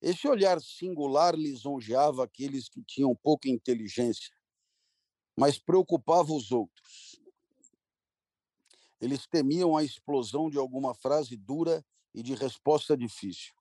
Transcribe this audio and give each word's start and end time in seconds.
Esse 0.00 0.28
olhar 0.28 0.60
singular 0.60 1.34
lisonjeava 1.34 2.24
aqueles 2.24 2.68
que 2.68 2.82
tinham 2.82 3.14
pouca 3.16 3.48
inteligência, 3.48 4.34
mas 5.36 5.58
preocupava 5.58 6.32
os 6.32 6.52
outros. 6.52 7.20
Eles 9.00 9.26
temiam 9.26 9.76
a 9.76 9.84
explosão 9.84 10.48
de 10.48 10.58
alguma 10.58 10.94
frase 10.94 11.36
dura 11.36 11.84
e 12.14 12.22
de 12.22 12.34
resposta 12.34 12.96
difícil. 12.96 13.54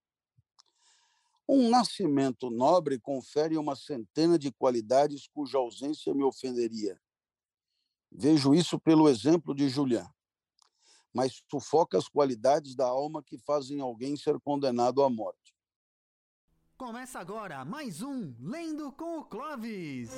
Um 1.47 1.69
nascimento 1.69 2.49
nobre 2.49 2.99
confere 2.99 3.57
uma 3.57 3.75
centena 3.75 4.39
de 4.39 4.51
qualidades 4.51 5.27
cuja 5.27 5.57
ausência 5.57 6.13
me 6.13 6.23
ofenderia. 6.23 6.99
Vejo 8.11 8.55
isso 8.55 8.79
pelo 8.79 9.07
exemplo 9.07 9.53
de 9.53 9.69
Julián. 9.69 10.09
Mas 11.13 11.43
sufoca 11.49 11.97
as 11.97 12.07
qualidades 12.07 12.75
da 12.75 12.87
alma 12.87 13.21
que 13.21 13.37
fazem 13.37 13.79
alguém 13.79 14.17
ser 14.17 14.39
condenado 14.39 15.03
à 15.03 15.09
morte. 15.09 15.44
Começa 16.77 17.19
agora 17.19 17.63
mais 17.63 18.01
um 18.01 18.33
Lendo 18.37 18.91
com 18.91 19.19
o 19.19 19.23
Clovis. 19.23 20.11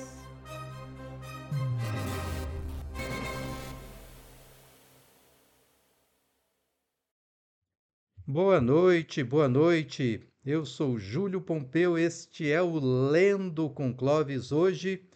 Boa 8.26 8.60
noite, 8.60 9.22
boa 9.22 9.48
noite. 9.48 10.28
Eu 10.44 10.66
sou 10.66 10.98
Júlio 10.98 11.40
Pompeu, 11.40 11.96
este 11.96 12.50
é 12.50 12.60
o 12.60 12.80
Lendo 12.80 13.70
com 13.70 13.94
Clovis 13.94 14.50
hoje, 14.50 15.08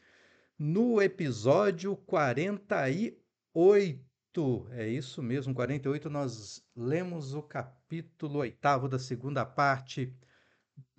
no 0.57 1.03
episódio 1.03 1.97
48. 1.97 4.69
É 4.71 4.87
isso 4.87 5.21
mesmo, 5.21 5.53
48. 5.53 6.09
Nós 6.09 6.65
lemos 6.77 7.35
o 7.35 7.43
capítulo 7.43 8.39
oitavo 8.39 8.89
da 8.89 9.01
segunda 9.01 9.45
parte 9.45 10.17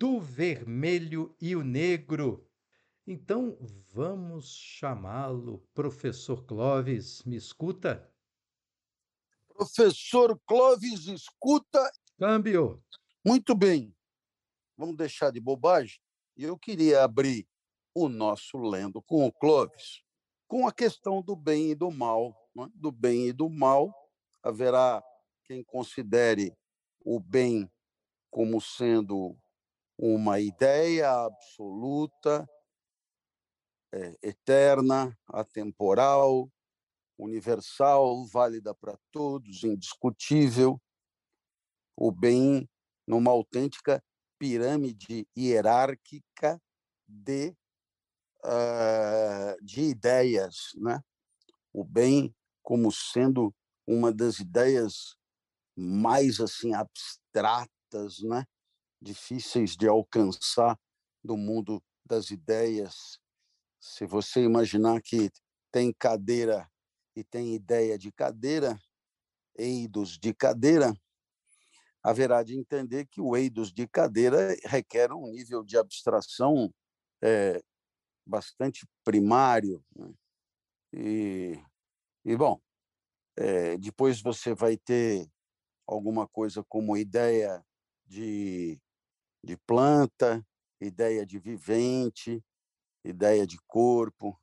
do 0.04 0.20
vermelho 0.20 1.34
e 1.40 1.56
o 1.56 1.64
negro. 1.64 2.46
Então 3.06 3.56
vamos 3.90 4.54
chamá-lo, 4.54 5.66
professor 5.72 6.44
Clóvis. 6.44 7.22
Me 7.22 7.36
escuta? 7.36 8.12
Professor 9.48 10.38
Clóvis, 10.44 11.06
escuta. 11.06 11.90
Câmbio. 12.18 12.84
Muito 13.24 13.54
bem. 13.54 13.96
Vamos 14.76 14.94
deixar 14.94 15.32
de 15.32 15.40
bobagem. 15.40 15.98
Eu 16.36 16.58
queria 16.58 17.02
abrir 17.02 17.48
o 17.94 18.06
nosso 18.06 18.58
lendo 18.58 19.00
com 19.00 19.24
o 19.24 19.32
Clóvis, 19.32 20.02
com 20.46 20.68
a 20.68 20.72
questão 20.72 21.22
do 21.22 21.34
bem 21.34 21.70
e 21.70 21.74
do 21.74 21.90
mal. 21.90 22.36
É? 22.58 22.66
Do 22.74 22.92
bem 22.92 23.28
e 23.28 23.32
do 23.32 23.48
mal, 23.48 23.90
haverá 24.42 25.02
quem 25.46 25.64
considere 25.64 26.54
o 27.00 27.18
bem 27.18 27.72
como 28.30 28.60
sendo 28.60 29.34
uma 29.98 30.40
ideia 30.40 31.10
absoluta, 31.10 32.48
é, 33.92 34.16
eterna, 34.22 35.16
atemporal, 35.28 36.50
universal, 37.18 38.26
válida 38.26 38.74
para 38.74 38.98
todos, 39.12 39.62
indiscutível, 39.62 40.80
o 41.96 42.10
bem 42.10 42.68
numa 43.06 43.30
autêntica 43.30 44.02
pirâmide 44.38 45.26
hierárquica 45.36 46.60
de, 47.06 47.54
uh, 48.44 49.64
de 49.64 49.82
ideias, 49.82 50.72
né? 50.76 51.00
O 51.72 51.84
bem 51.84 52.34
como 52.62 52.90
sendo 52.90 53.54
uma 53.86 54.12
das 54.12 54.38
ideias 54.38 55.16
mais 55.76 56.40
assim 56.40 56.74
abstratas, 56.74 58.22
né? 58.22 58.44
Difíceis 59.04 59.76
de 59.76 59.86
alcançar 59.86 60.78
do 61.22 61.36
mundo 61.36 61.82
das 62.04 62.30
ideias. 62.30 63.18
Se 63.78 64.06
você 64.06 64.42
imaginar 64.42 65.00
que 65.02 65.30
tem 65.70 65.92
cadeira 65.92 66.68
e 67.14 67.22
tem 67.22 67.54
ideia 67.54 67.98
de 67.98 68.10
cadeira, 68.10 68.80
eidos 69.56 70.18
de 70.18 70.32
cadeira, 70.34 70.92
haverá 72.02 72.42
de 72.42 72.58
entender 72.58 73.06
que 73.06 73.20
o 73.20 73.36
eidos 73.36 73.72
de 73.72 73.86
cadeira 73.86 74.56
requer 74.64 75.12
um 75.12 75.30
nível 75.30 75.62
de 75.62 75.76
abstração 75.76 76.72
é, 77.22 77.62
bastante 78.26 78.86
primário. 79.04 79.84
Né? 79.94 80.14
E, 80.92 81.62
e, 82.24 82.36
bom, 82.36 82.60
é, 83.36 83.76
depois 83.78 84.20
você 84.20 84.54
vai 84.54 84.76
ter 84.76 85.28
alguma 85.86 86.26
coisa 86.26 86.64
como 86.64 86.96
ideia 86.96 87.64
de 88.06 88.80
de 89.44 89.56
planta, 89.58 90.44
ideia 90.80 91.24
de 91.26 91.38
vivente, 91.38 92.42
ideia 93.04 93.46
de 93.46 93.58
corpo, 93.66 94.40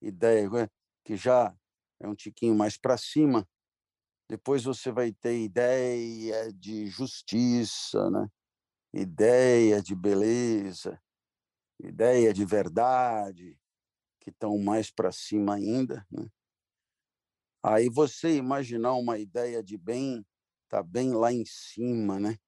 ideia 0.00 0.50
né, 0.50 0.68
que 1.04 1.16
já 1.16 1.54
é 2.00 2.08
um 2.08 2.14
tiquinho 2.14 2.54
mais 2.54 2.76
para 2.76 2.98
cima. 2.98 3.48
Depois 4.28 4.64
você 4.64 4.90
vai 4.90 5.12
ter 5.12 5.40
ideia 5.40 6.52
de 6.52 6.86
justiça, 6.86 8.10
né? 8.10 8.28
ideia 8.92 9.82
de 9.82 9.94
beleza, 9.94 11.00
ideia 11.78 12.32
de 12.32 12.44
verdade, 12.44 13.58
que 14.20 14.30
estão 14.30 14.58
mais 14.58 14.90
para 14.90 15.12
cima 15.12 15.54
ainda. 15.54 16.06
Né? 16.10 16.28
Aí 17.62 17.88
você 17.88 18.36
imaginar 18.36 18.94
uma 18.94 19.18
ideia 19.18 19.62
de 19.62 19.76
bem, 19.76 20.24
está 20.64 20.82
bem 20.82 21.12
lá 21.12 21.32
em 21.32 21.44
cima, 21.44 22.18
né? 22.18 22.38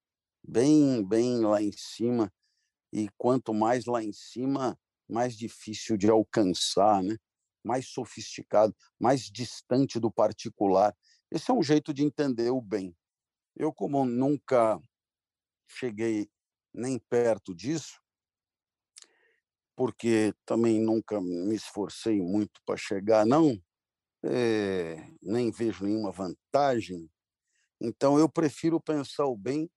Bem, 0.47 1.03
bem 1.03 1.39
lá 1.39 1.61
em 1.61 1.71
cima, 1.71 2.31
e 2.91 3.09
quanto 3.17 3.53
mais 3.53 3.85
lá 3.85 4.03
em 4.03 4.13
cima, 4.13 4.77
mais 5.07 5.37
difícil 5.37 5.97
de 5.97 6.09
alcançar, 6.09 7.03
né? 7.03 7.17
mais 7.63 7.87
sofisticado, 7.87 8.75
mais 8.99 9.23
distante 9.23 9.99
do 9.99 10.11
particular. 10.11 10.95
Esse 11.31 11.49
é 11.49 11.53
um 11.53 11.63
jeito 11.63 11.93
de 11.93 12.03
entender 12.03 12.51
o 12.51 12.61
bem. 12.61 12.95
Eu, 13.55 13.73
como 13.73 14.05
nunca 14.05 14.79
cheguei 15.67 16.29
nem 16.73 16.99
perto 16.99 17.55
disso, 17.55 17.99
porque 19.75 20.33
também 20.45 20.79
nunca 20.79 21.19
me 21.19 21.55
esforcei 21.55 22.21
muito 22.21 22.61
para 22.65 22.77
chegar, 22.77 23.25
não, 23.25 23.57
é, 24.23 24.95
nem 25.21 25.51
vejo 25.51 25.85
nenhuma 25.85 26.11
vantagem. 26.11 27.09
Então, 27.81 28.17
eu 28.17 28.29
prefiro 28.29 28.79
pensar 28.79 29.25
o 29.25 29.35
bem 29.35 29.69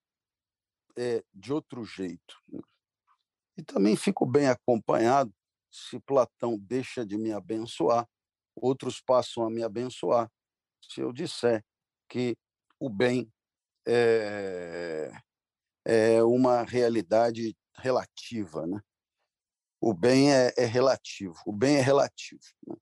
é, 0.99 1.23
de 1.33 1.53
outro 1.53 1.85
jeito. 1.85 2.37
Né. 2.49 2.61
E 3.57 3.63
também 3.63 3.97
fico 3.97 4.27
bem 4.27 4.49
acompanhado 4.49 5.33
se 5.71 6.01
Platão 6.01 6.59
deixa 6.59 7.05
de 7.05 7.17
me 7.17 7.33
abençoar, 7.33 8.09
outros 8.55 9.01
passam 9.01 9.45
a 9.45 9.51
me 9.51 9.63
abençoar, 9.63 10.31
se 10.83 11.01
eu 11.01 11.13
disser 11.13 11.65
que 12.09 12.37
o 12.81 12.89
bem 12.89 13.31
é, 13.87 15.11
é 15.85 16.23
uma 16.23 16.63
realidade 16.63 17.57
relativa. 17.77 18.67
Né? 18.67 18.81
O 19.81 19.93
bem 19.93 20.33
é, 20.33 20.53
é 20.57 20.65
relativo, 20.65 21.37
o 21.47 21.53
bem 21.53 21.77
é 21.77 21.81
relativo. 21.81 22.43
Né? 22.67 22.77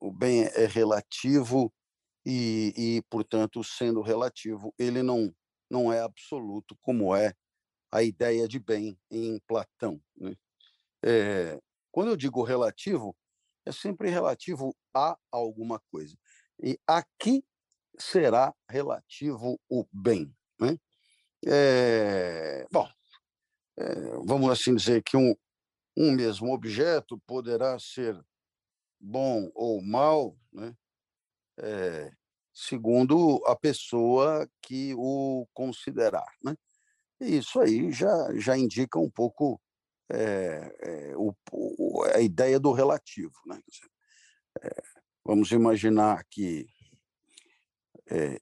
O 0.00 0.12
bem 0.12 0.44
é 0.44 0.66
relativo 0.66 1.72
e, 2.26 2.72
e, 2.76 3.02
portanto, 3.08 3.62
sendo 3.62 4.02
relativo, 4.02 4.74
ele 4.78 5.02
não 5.02 5.34
não 5.70 5.92
é 5.92 6.00
absoluto, 6.00 6.76
como 6.80 7.14
é 7.14 7.34
a 7.90 8.02
ideia 8.02 8.48
de 8.48 8.58
bem 8.58 8.98
em 9.10 9.38
Platão. 9.46 10.00
Né? 10.16 10.34
É, 11.04 11.60
quando 11.90 12.08
eu 12.10 12.16
digo 12.16 12.42
relativo, 12.42 13.16
é 13.64 13.72
sempre 13.72 14.10
relativo 14.10 14.74
a 14.92 15.16
alguma 15.30 15.80
coisa. 15.90 16.16
E 16.62 16.78
aqui 16.86 17.44
será 17.98 18.54
relativo 18.68 19.60
o 19.68 19.86
bem. 19.92 20.34
Né? 20.60 20.78
É, 21.46 22.66
bom, 22.70 22.88
é, 23.76 23.94
vamos 24.24 24.50
assim 24.50 24.74
dizer 24.74 25.02
que 25.02 25.16
um, 25.16 25.34
um 25.96 26.12
mesmo 26.12 26.52
objeto 26.52 27.18
poderá 27.26 27.78
ser 27.78 28.18
bom 29.00 29.50
ou 29.54 29.82
mal, 29.82 30.36
né? 30.52 30.74
É, 31.58 32.12
segundo 32.54 33.42
a 33.46 33.56
pessoa 33.56 34.48
que 34.62 34.94
o 34.96 35.46
considerar. 35.52 36.32
Né? 36.42 36.56
E 37.20 37.38
isso 37.38 37.60
aí 37.60 37.90
já, 37.90 38.32
já 38.38 38.56
indica 38.56 38.98
um 38.98 39.10
pouco 39.10 39.60
é, 40.08 40.76
é, 40.80 41.16
o, 41.16 41.34
o, 41.50 42.04
a 42.04 42.20
ideia 42.20 42.60
do 42.60 42.72
relativo. 42.72 43.34
Né? 43.46 43.58
É, 44.62 44.82
vamos 45.24 45.50
imaginar 45.50 46.24
que 46.30 46.68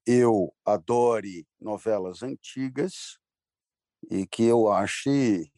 eu 0.05 0.53
adore 0.65 1.47
novelas 1.61 2.25
antigas 2.25 3.17
e 4.11 4.27
que 4.27 4.43
eu 4.43 4.69
ache 4.69 5.49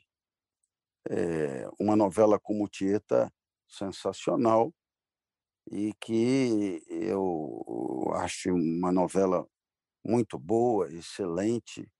uma 1.80 1.96
novela 1.96 2.38
como 2.38 2.68
Tieta 2.68 3.32
sensacional 3.66 4.74
e 5.70 5.92
que 6.00 6.82
eu 6.88 8.12
acho 8.16 8.50
uma 8.52 8.92
novela 8.92 9.46
muito 10.04 10.38
boa, 10.38 10.92
excelente, 10.92 11.90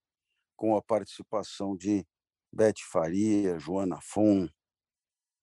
com 0.56 0.76
a 0.76 0.82
participação 0.82 1.76
de 1.76 2.06
Bete 2.52 2.84
Faria, 2.84 3.58
Joana 3.58 4.00
Fon, 4.00 4.49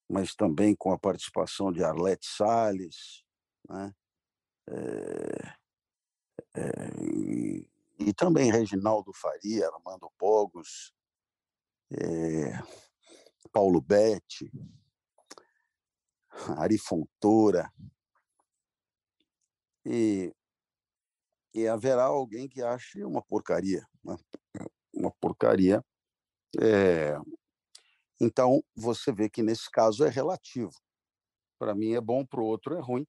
mas 0.09 0.35
também 0.35 0.75
com 0.75 0.91
a 0.91 0.99
participação 0.99 1.71
de 1.71 1.83
Arlete 1.83 2.25
Salles, 2.25 3.23
né? 3.67 3.93
É, 4.69 5.61
é, 6.53 6.61
e, 7.99 8.13
também 8.13 8.51
Reginaldo 8.51 9.11
Faria, 9.13 9.67
Armando 9.67 10.11
Pogos, 10.17 10.93
é, 11.91 12.59
Paulo 13.51 13.81
Betti, 13.81 14.51
Ari 16.57 16.77
Fontoura, 16.77 17.71
e, 19.85 20.33
e 21.53 21.67
haverá 21.67 22.05
alguém 22.05 22.47
que 22.47 22.61
ache 22.61 23.03
uma 23.03 23.21
porcaria, 23.21 23.85
né? 24.03 24.15
uma 24.93 25.11
porcaria. 25.19 25.83
É, 26.59 27.15
então, 28.19 28.63
você 28.75 29.11
vê 29.11 29.29
que 29.29 29.41
nesse 29.41 29.69
caso 29.69 30.05
é 30.05 30.09
relativo. 30.09 30.73
Para 31.59 31.73
mim 31.73 31.93
é 31.93 32.01
bom, 32.01 32.25
para 32.25 32.41
o 32.41 32.45
outro 32.45 32.75
é 32.75 32.79
ruim. 32.79 33.05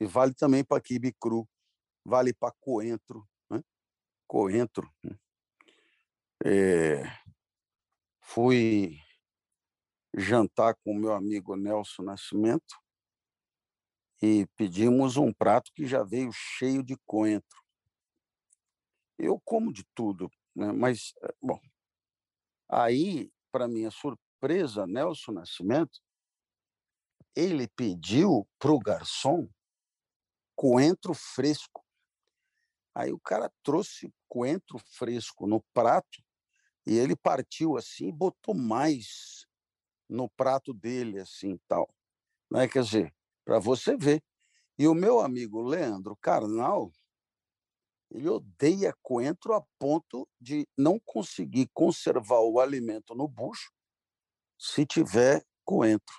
E 0.00 0.06
vale 0.06 0.34
também 0.34 0.64
para 0.64 0.80
quibe 0.80 1.12
cru, 1.20 1.48
vale 2.04 2.32
para 2.32 2.54
coentro. 2.60 3.28
Né? 3.50 3.62
Coentro. 4.26 4.90
É, 6.44 7.02
fui 8.22 8.96
jantar 10.16 10.74
com 10.82 10.92
o 10.92 10.98
meu 10.98 11.12
amigo 11.12 11.54
Nelson 11.54 12.02
Nascimento 12.02 12.80
e 14.22 14.46
pedimos 14.56 15.16
um 15.16 15.32
prato 15.32 15.72
que 15.74 15.86
já 15.86 16.02
veio 16.02 16.30
cheio 16.32 16.82
de 16.82 16.96
coentro. 17.06 17.60
Eu 19.18 19.40
como 19.44 19.72
de 19.72 19.84
tudo, 19.94 20.30
né? 20.54 20.72
mas, 20.72 21.12
eh, 21.22 21.34
bom, 21.40 21.60
aí, 22.68 23.30
para 23.50 23.68
minha 23.68 23.90
surpresa, 23.90 24.86
Nelson 24.86 25.32
Nascimento, 25.32 26.00
ele 27.34 27.68
pediu 27.68 28.46
para 28.58 28.72
o 28.72 28.78
garçom 28.78 29.48
coentro 30.54 31.14
fresco. 31.14 31.84
Aí 32.94 33.12
o 33.12 33.20
cara 33.20 33.50
trouxe 33.62 34.12
coentro 34.28 34.78
fresco 34.78 35.46
no 35.46 35.62
prato 35.72 36.22
e 36.86 36.98
ele 36.98 37.16
partiu 37.16 37.76
assim 37.76 38.08
e 38.08 38.12
botou 38.12 38.54
mais 38.54 39.46
no 40.08 40.28
prato 40.28 40.74
dele, 40.74 41.20
assim, 41.20 41.58
tal. 41.68 41.88
Né? 42.50 42.66
Quer 42.66 42.82
dizer, 42.82 43.14
para 43.50 43.58
você 43.58 43.96
ver. 43.96 44.22
E 44.78 44.86
o 44.86 44.94
meu 44.94 45.18
amigo 45.18 45.60
Leandro 45.60 46.16
Carnal, 46.18 46.92
ele 48.08 48.28
odeia 48.28 48.94
coentro 49.02 49.54
a 49.54 49.66
ponto 49.76 50.28
de 50.40 50.68
não 50.78 51.00
conseguir 51.00 51.68
conservar 51.74 52.38
o 52.42 52.60
alimento 52.60 53.12
no 53.12 53.26
bucho 53.26 53.72
se 54.56 54.86
tiver 54.86 55.44
coentro. 55.64 56.14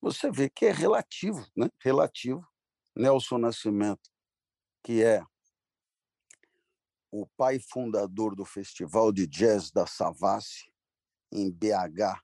Você 0.00 0.32
vê 0.32 0.50
que 0.50 0.66
é 0.66 0.72
relativo, 0.72 1.46
né? 1.56 1.70
Relativo. 1.80 2.44
Nelson 2.96 3.38
Nascimento, 3.38 4.10
que 4.82 5.00
é 5.00 5.24
o 7.08 7.24
pai 7.36 7.60
fundador 7.60 8.34
do 8.34 8.44
Festival 8.44 9.12
de 9.12 9.28
Jazz 9.28 9.70
da 9.70 9.86
Savassi, 9.86 10.72
em 11.30 11.52
BH, 11.52 12.20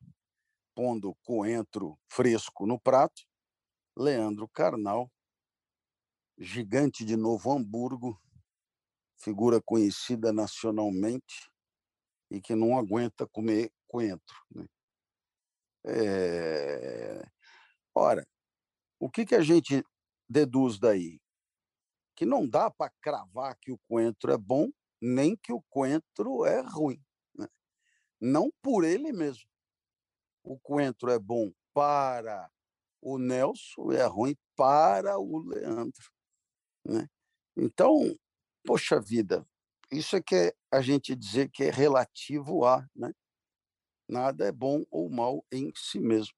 pondo 0.74 1.14
coentro 1.22 1.96
fresco 2.08 2.66
no 2.66 2.80
prato. 2.80 3.27
Leandro 3.98 4.46
Carnal, 4.46 5.10
gigante 6.38 7.04
de 7.04 7.16
Novo 7.16 7.50
Hamburgo, 7.50 8.16
figura 9.16 9.60
conhecida 9.60 10.32
nacionalmente 10.32 11.50
e 12.30 12.40
que 12.40 12.54
não 12.54 12.78
aguenta 12.78 13.26
comer 13.26 13.72
coentro. 13.88 14.36
Né? 14.54 14.66
É... 15.84 17.28
Ora, 17.92 18.24
o 19.00 19.10
que, 19.10 19.26
que 19.26 19.34
a 19.34 19.40
gente 19.40 19.84
deduz 20.28 20.78
daí? 20.78 21.20
Que 22.14 22.24
não 22.24 22.48
dá 22.48 22.70
para 22.70 22.92
cravar 23.00 23.58
que 23.60 23.72
o 23.72 23.78
coentro 23.88 24.30
é 24.30 24.38
bom, 24.38 24.70
nem 25.02 25.34
que 25.34 25.52
o 25.52 25.60
coentro 25.62 26.44
é 26.44 26.60
ruim. 26.60 27.04
Né? 27.34 27.48
Não 28.20 28.48
por 28.62 28.84
ele 28.84 29.12
mesmo. 29.12 29.50
O 30.44 30.56
coentro 30.56 31.10
é 31.10 31.18
bom 31.18 31.52
para 31.74 32.48
o 33.00 33.18
Nelson, 33.18 33.92
é 33.92 34.04
ruim 34.06 34.36
para 34.56 35.18
o 35.18 35.38
Leandro. 35.38 36.10
Né? 36.84 37.08
Então, 37.56 38.14
poxa 38.64 39.00
vida, 39.00 39.46
isso 39.90 40.16
é 40.16 40.22
que 40.22 40.34
é 40.34 40.54
a 40.70 40.80
gente 40.80 41.14
dizer 41.14 41.50
que 41.50 41.64
é 41.64 41.70
relativo 41.70 42.64
a, 42.64 42.86
né? 42.94 43.12
Nada 44.08 44.46
é 44.46 44.52
bom 44.52 44.84
ou 44.90 45.10
mal 45.10 45.44
em 45.52 45.70
si 45.74 45.98
mesmo. 45.98 46.34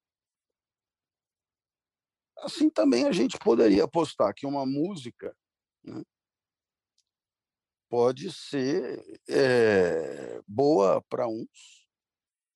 Assim 2.37 2.69
também 2.69 3.05
a 3.05 3.11
gente 3.11 3.37
poderia 3.37 3.83
apostar 3.83 4.33
que 4.33 4.45
uma 4.45 4.65
música 4.65 5.35
né, 5.83 6.01
pode 7.89 8.31
ser 8.31 9.21
é, 9.29 10.41
boa 10.47 11.01
para 11.03 11.27
uns, 11.27 11.87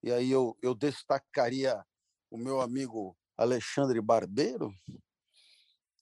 e 0.02 0.12
aí 0.12 0.32
eu, 0.32 0.58
eu 0.62 0.74
destacaria 0.74 1.86
o 2.32 2.38
meu 2.38 2.62
amigo 2.62 3.18
Alexandre 3.38 4.00
Barbeiro, 4.02 4.74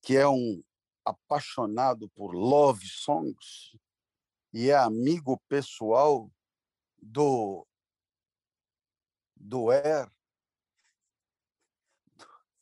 que 0.02 0.16
é 0.16 0.28
um 0.28 0.64
apaixonado 1.06 2.10
por 2.10 2.34
love 2.34 2.88
songs 2.88 3.76
e 4.54 4.70
é 4.70 4.76
amigo 4.76 5.42
pessoal 5.50 6.32
do 7.02 7.66
do 9.36 9.72
Air 9.72 10.10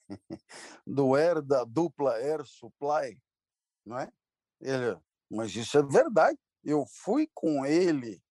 do 0.87 1.15
Air 1.15 1.41
da 1.41 1.63
dupla 1.63 2.15
Air 2.15 2.45
Supply, 2.45 3.19
não 3.85 3.99
é? 3.99 4.11
Ele, 4.59 4.99
mas 5.29 5.55
isso 5.55 5.77
é 5.77 5.83
verdade. 5.83 6.39
Eu 6.63 6.85
fui 6.85 7.29
com 7.33 7.65
ele 7.65 8.21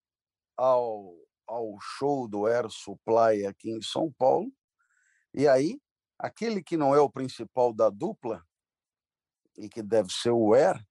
ao, 0.57 1.17
ao 1.47 1.79
show 1.81 2.29
do 2.29 2.47
Air 2.47 2.71
Supply 2.71 3.47
aqui 3.47 3.71
em 3.71 3.83
São 3.83 4.13
Paulo, 4.13 4.53
e 5.35 5.47
aí 5.47 5.81
aquele 6.21 6.63
que 6.63 6.77
não 6.77 6.95
é 6.95 7.01
o 7.01 7.11
principal 7.11 7.73
da 7.73 7.89
dupla, 7.89 8.45
e 9.57 9.69
que 9.69 9.83
deve 9.83 10.13
ser 10.13 10.31
o 10.31 10.55
Er, 10.55 10.83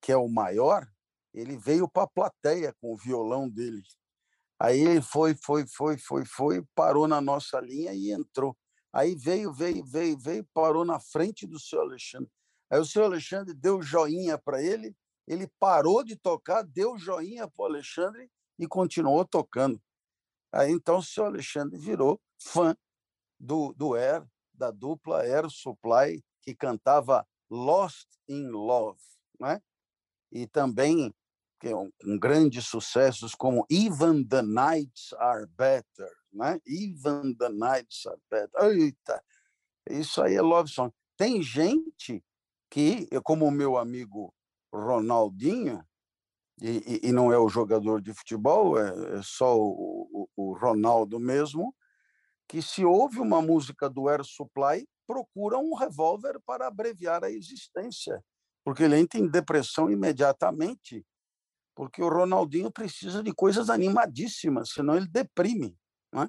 que 0.00 0.12
é 0.12 0.16
o 0.16 0.28
maior, 0.28 0.86
ele 1.32 1.56
veio 1.56 1.88
para 1.88 2.04
a 2.04 2.10
plateia 2.10 2.74
com 2.80 2.92
o 2.92 2.96
violão 2.96 3.48
dele. 3.48 3.82
Aí 4.58 4.80
ele 4.80 5.02
foi, 5.02 5.34
foi, 5.34 5.66
foi, 5.66 5.98
foi, 5.98 6.24
foi, 6.24 6.64
parou 6.74 7.08
na 7.08 7.20
nossa 7.20 7.60
linha 7.60 7.92
e 7.92 8.12
entrou. 8.12 8.56
Aí 8.92 9.16
veio, 9.16 9.52
veio, 9.52 9.84
veio, 9.84 10.18
veio, 10.18 10.46
parou 10.52 10.84
na 10.84 11.00
frente 11.00 11.46
do 11.46 11.58
seu 11.58 11.80
Alexandre. 11.80 12.30
Aí 12.70 12.78
o 12.78 12.84
seu 12.84 13.04
Alexandre 13.04 13.54
deu 13.54 13.82
joinha 13.82 14.38
para 14.38 14.62
ele, 14.62 14.94
ele 15.26 15.50
parou 15.58 16.04
de 16.04 16.16
tocar, 16.16 16.62
deu 16.62 16.98
joinha 16.98 17.48
para 17.48 17.62
o 17.62 17.66
Alexandre 17.66 18.30
e 18.58 18.66
continuou 18.66 19.24
tocando. 19.24 19.80
Aí 20.52 20.70
então 20.70 20.98
o 20.98 21.02
seu 21.02 21.24
Alexandre 21.24 21.78
virou 21.78 22.20
fã 22.38 22.76
do, 23.42 23.74
do 23.76 23.94
Air, 23.94 24.24
da 24.54 24.70
dupla 24.70 25.22
Air 25.22 25.50
Supply, 25.50 26.22
que 26.40 26.54
cantava 26.54 27.26
Lost 27.50 28.08
in 28.28 28.48
Love, 28.48 29.00
né? 29.38 29.60
e 30.30 30.46
também 30.46 31.12
que 31.60 31.68
é 31.68 31.76
um, 31.76 31.92
um 32.04 32.18
grandes 32.18 32.66
sucessos 32.66 33.34
como 33.34 33.66
Even 33.70 34.24
the 34.24 34.42
Nights 34.42 35.12
Are 35.18 35.46
Better, 35.46 36.10
né? 36.32 36.60
Even 36.66 37.34
the 37.36 37.50
Nights 37.50 38.04
Are 38.04 38.20
Better. 38.28 38.64
Eita, 38.64 39.22
isso 39.88 40.20
aí 40.20 40.34
é 40.34 40.42
love 40.42 40.68
song. 40.68 40.92
Tem 41.16 41.40
gente 41.40 42.24
que, 42.68 43.06
como 43.22 43.46
o 43.46 43.50
meu 43.50 43.76
amigo 43.76 44.34
Ronaldinho, 44.74 45.86
e, 46.60 47.00
e, 47.04 47.08
e 47.08 47.12
não 47.12 47.32
é 47.32 47.38
o 47.38 47.48
jogador 47.48 48.00
de 48.00 48.12
futebol, 48.12 48.76
é, 48.76 49.18
é 49.18 49.22
só 49.22 49.56
o, 49.56 50.08
o, 50.12 50.28
o 50.36 50.58
Ronaldo 50.58 51.20
mesmo, 51.20 51.72
que 52.52 52.60
se 52.60 52.84
ouve 52.84 53.18
uma 53.18 53.40
música 53.40 53.88
do 53.88 54.10
Air 54.10 54.22
Supply, 54.22 54.86
procura 55.06 55.56
um 55.56 55.74
revólver 55.74 56.38
para 56.44 56.66
abreviar 56.66 57.24
a 57.24 57.30
existência, 57.30 58.22
porque 58.62 58.82
ele 58.82 58.98
entra 58.98 59.18
em 59.18 59.26
depressão 59.26 59.90
imediatamente, 59.90 61.02
porque 61.74 62.02
o 62.02 62.10
Ronaldinho 62.10 62.70
precisa 62.70 63.22
de 63.22 63.32
coisas 63.32 63.70
animadíssimas, 63.70 64.68
senão 64.68 64.94
ele 64.94 65.08
deprime. 65.08 65.78
Né? 66.12 66.28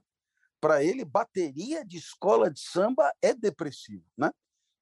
Para 0.62 0.82
ele, 0.82 1.04
bateria 1.04 1.84
de 1.84 1.98
escola 1.98 2.50
de 2.50 2.62
samba 2.62 3.12
é 3.22 3.34
depressivo. 3.34 4.06
Né? 4.18 4.32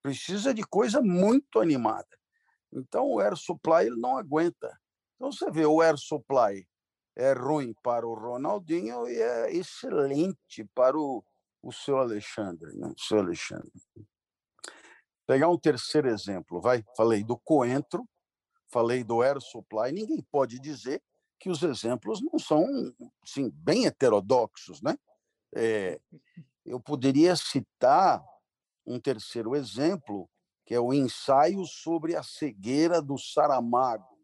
Precisa 0.04 0.54
de 0.54 0.62
coisa 0.62 1.02
muito 1.02 1.60
animada. 1.60 2.20
Então, 2.72 3.08
o 3.08 3.20
Air 3.20 3.36
Supply 3.36 3.88
ele 3.88 4.00
não 4.00 4.16
aguenta. 4.16 4.80
Então, 5.16 5.32
você 5.32 5.50
vê, 5.50 5.66
o 5.66 5.82
Air 5.82 5.98
Supply 5.98 6.68
é 7.16 7.34
ruim 7.34 7.74
para 7.82 8.08
o 8.08 8.14
Ronaldinho 8.14 9.08
e 9.08 9.20
é 9.20 9.52
excelente 9.52 10.64
para 10.76 10.96
o, 10.96 11.24
o 11.62 11.72
seu 11.72 11.98
Alexandre, 11.98 12.76
né? 12.76 12.88
O 12.88 13.00
seu 13.00 13.20
Alexandre. 13.20 13.72
Pegar 15.28 15.50
um 15.50 15.58
terceiro 15.58 16.10
exemplo, 16.10 16.60
vai. 16.60 16.84
Falei 16.98 17.24
do 17.24 17.38
coentro, 17.38 18.08
falei 18.70 19.04
do 19.04 19.22
air 19.22 19.40
supply. 19.40 19.92
Ninguém 19.92 20.22
pode 20.32 20.60
dizer 20.60 21.02
que 21.40 21.50
os 21.50 21.64
exemplos 21.64 22.22
não 22.22 22.38
são, 22.38 22.66
sim, 23.26 23.50
bem 23.50 23.86
heterodoxos, 23.86 24.82
né? 24.82 24.98
É, 25.56 26.00
eu 26.66 26.80
poderia 26.80 27.36
citar 27.36 28.24
um 28.86 29.00
terceiro 29.00 29.56
exemplo, 29.56 30.30
que 30.66 30.74
é 30.74 30.80
o 30.80 30.94
ensaio 30.94 31.66
sobre 31.66 32.16
a 32.16 32.24
cegueira 32.24 33.02
do 33.02 33.18
Saramago. 33.18 34.18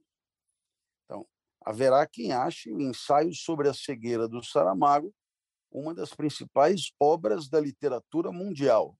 Então, 1.05 1.27
haverá 1.65 2.05
quem 2.07 2.31
ache 2.31 2.71
o 2.71 2.79
ensaio 2.79 3.33
sobre 3.33 3.67
a 3.69 3.73
cegueira 3.73 4.27
do 4.27 4.43
Saramago 4.43 5.13
uma 5.79 5.93
das 5.93 6.13
principais 6.13 6.91
obras 6.99 7.47
da 7.47 7.59
literatura 7.59 8.31
mundial. 8.31 8.97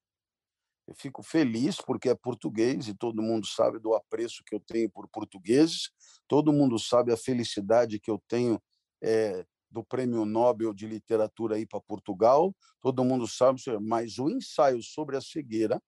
Eu 0.88 0.96
fico 0.96 1.22
feliz 1.22 1.78
porque 1.78 2.10
é 2.10 2.16
português 2.16 2.88
e 2.88 2.94
todo 2.94 3.22
mundo 3.22 3.46
sabe 3.46 3.80
do 3.80 3.94
apreço 3.94 4.44
que 4.46 4.56
eu 4.56 4.60
tenho 4.60 4.90
por 4.90 5.08
portugueses, 5.10 5.90
todo 6.28 6.54
mundo 6.54 6.80
sabe 6.80 7.12
a 7.12 7.18
felicidade 7.18 8.00
que 8.00 8.10
eu 8.10 8.22
tenho 8.28 8.62
é, 9.04 9.46
do 9.70 9.84
Prêmio 9.84 10.24
Nobel 10.24 10.74
de 10.74 10.88
Literatura 10.88 11.56
aí 11.56 11.66
para 11.66 11.82
Portugal, 11.82 12.56
todo 12.80 13.04
mundo 13.04 13.28
sabe, 13.28 13.60
mas 13.82 14.18
o 14.18 14.30
ensaio 14.30 14.82
sobre 14.82 15.18
a 15.18 15.22
cegueira 15.22 15.82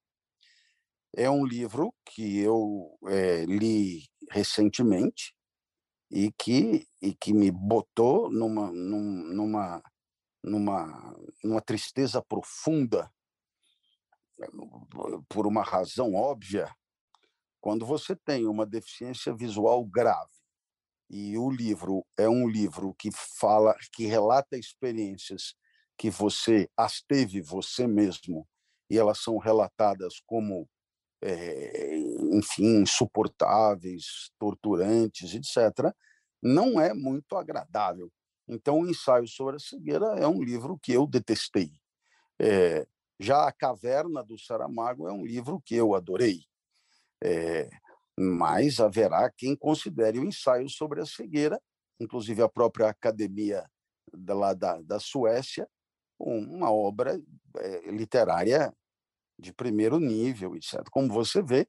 é 1.16 1.30
um 1.30 1.46
livro 1.46 1.94
que 2.06 2.40
eu 2.40 2.98
é, 3.08 3.46
li 3.46 4.04
recentemente 4.30 5.34
e 6.12 6.32
que, 6.32 6.86
e 7.02 7.14
que 7.14 7.34
me 7.34 7.52
botou 7.52 8.30
numa, 8.32 8.72
numa, 8.72 9.84
numa, 10.44 11.16
numa 11.44 11.62
tristeza 11.62 12.22
profunda, 12.22 13.12
por 15.28 15.46
uma 15.46 15.64
razão 15.64 16.14
óbvia. 16.14 16.74
Quando 17.62 17.86
você 17.86 18.16
tem 18.16 18.48
uma 18.48 18.66
deficiência 18.66 19.34
visual 19.36 19.86
grave 19.86 20.32
e 21.10 21.38
o 21.38 21.50
livro 21.50 22.06
é 22.18 22.30
um 22.30 22.48
livro 22.48 22.96
que 22.98 23.10
fala, 23.12 23.76
que 23.94 24.06
relata 24.06 24.58
experiências 24.58 25.56
que 25.98 26.10
você 26.10 26.70
as 26.78 27.02
teve 27.02 27.42
você 27.42 27.86
mesmo 27.86 28.48
e 28.90 28.98
elas 28.98 29.20
são 29.22 29.38
relatadas 29.38 30.22
como 30.26 30.70
é, 31.22 31.98
enfim, 32.32 32.82
insuportáveis, 32.82 34.32
torturantes, 34.40 35.34
etc., 35.34 35.94
não 36.42 36.80
é 36.80 36.94
muito 36.94 37.36
agradável. 37.36 38.10
Então, 38.50 38.80
o 38.80 38.90
ensaio 38.90 39.28
sobre 39.28 39.58
a 39.58 39.60
cegueira 39.60 40.08
é 40.18 40.28
um 40.28 40.42
livro 40.42 40.78
que 40.82 40.92
eu 40.92 41.06
detestei. 41.06 41.72
É, 42.40 42.88
já 43.20 43.48
A 43.48 43.52
Caverna 43.52 44.24
do 44.24 44.40
Saramago 44.40 45.08
é 45.08 45.14
um 45.14 45.24
livro 45.24 45.62
que 45.64 45.76
eu 45.76 45.94
adorei. 45.94 46.42
É, 47.24 47.70
mas 48.18 48.80
haverá 48.80 49.30
quem 49.30 49.56
considere 49.56 50.18
o 50.18 50.26
ensaio 50.26 50.68
sobre 50.68 51.00
a 51.00 51.06
cegueira, 51.06 51.62
inclusive 52.00 52.42
a 52.42 52.50
própria 52.50 52.90
Academia 52.90 53.70
da, 54.12 54.34
lá 54.34 54.54
da, 54.54 54.82
da 54.82 55.00
Suécia, 55.00 55.70
uma 56.18 56.72
obra 56.72 57.22
é, 57.58 57.92
literária 57.92 58.74
de 59.38 59.54
primeiro 59.54 60.00
nível, 60.00 60.56
etc. 60.56 60.82
Como 60.92 61.08
você 61.08 61.42
vê, 61.42 61.68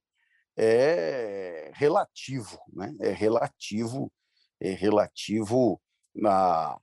é 0.56 1.70
relativo, 1.75 2.58
né? 2.72 2.94
É 3.00 3.10
relativo, 3.10 4.10
é 4.58 4.70
relativo 4.70 5.80
na, 6.14 6.79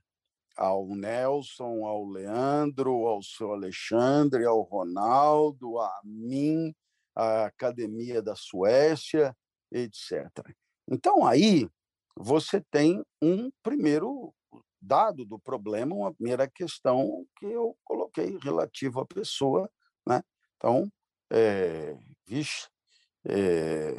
ao 0.55 0.87
Nelson, 0.87 1.85
ao 1.85 2.05
Leandro, 2.05 3.07
ao 3.07 3.21
seu 3.21 3.53
Alexandre, 3.53 4.45
ao 4.45 4.61
Ronaldo, 4.61 5.79
a 5.79 6.01
mim, 6.03 6.73
a 7.15 7.45
Academia 7.45 8.21
da 8.21 8.35
Suécia, 8.35 9.35
etc. 9.71 10.29
Então 10.89 11.25
aí 11.25 11.69
você 12.15 12.61
tem 12.71 13.03
um 13.21 13.51
primeiro 13.61 14.33
dado 14.81 15.25
do 15.25 15.39
problema, 15.39 15.95
uma 15.95 16.13
primeira 16.13 16.49
questão 16.49 17.25
que 17.37 17.45
eu 17.45 17.75
coloquei 17.83 18.37
relativo 18.41 18.99
à 18.99 19.05
pessoa, 19.05 19.69
né? 20.07 20.23
Então, 20.55 20.89
é, 21.31 21.95
vixe, 22.25 22.67
é, 23.25 23.95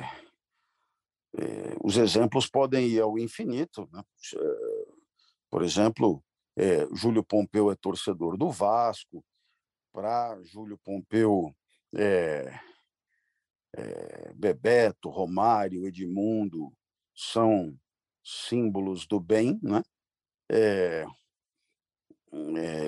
é, 1.37 1.77
os 1.83 1.97
exemplos 1.97 2.49
podem 2.49 2.87
ir 2.87 3.01
ao 3.01 3.19
infinito. 3.19 3.89
Né? 3.93 4.03
Por 5.50 5.62
exemplo, 5.62 6.23
é, 6.57 6.87
Júlio 6.95 7.25
Pompeu 7.25 7.71
é 7.71 7.76
torcedor 7.76 8.37
do 8.37 8.50
Vasco, 8.50 9.25
para 9.93 10.40
Júlio 10.43 10.78
Pompeu, 10.78 11.55
é, 11.95 12.59
é, 13.76 14.33
Bebeto, 14.35 15.09
Romário, 15.09 15.87
Edmundo 15.87 16.73
são 17.14 17.76
símbolos 18.23 19.07
do 19.07 19.19
bem, 19.19 19.59
né? 19.62 19.83
É, 20.50 21.05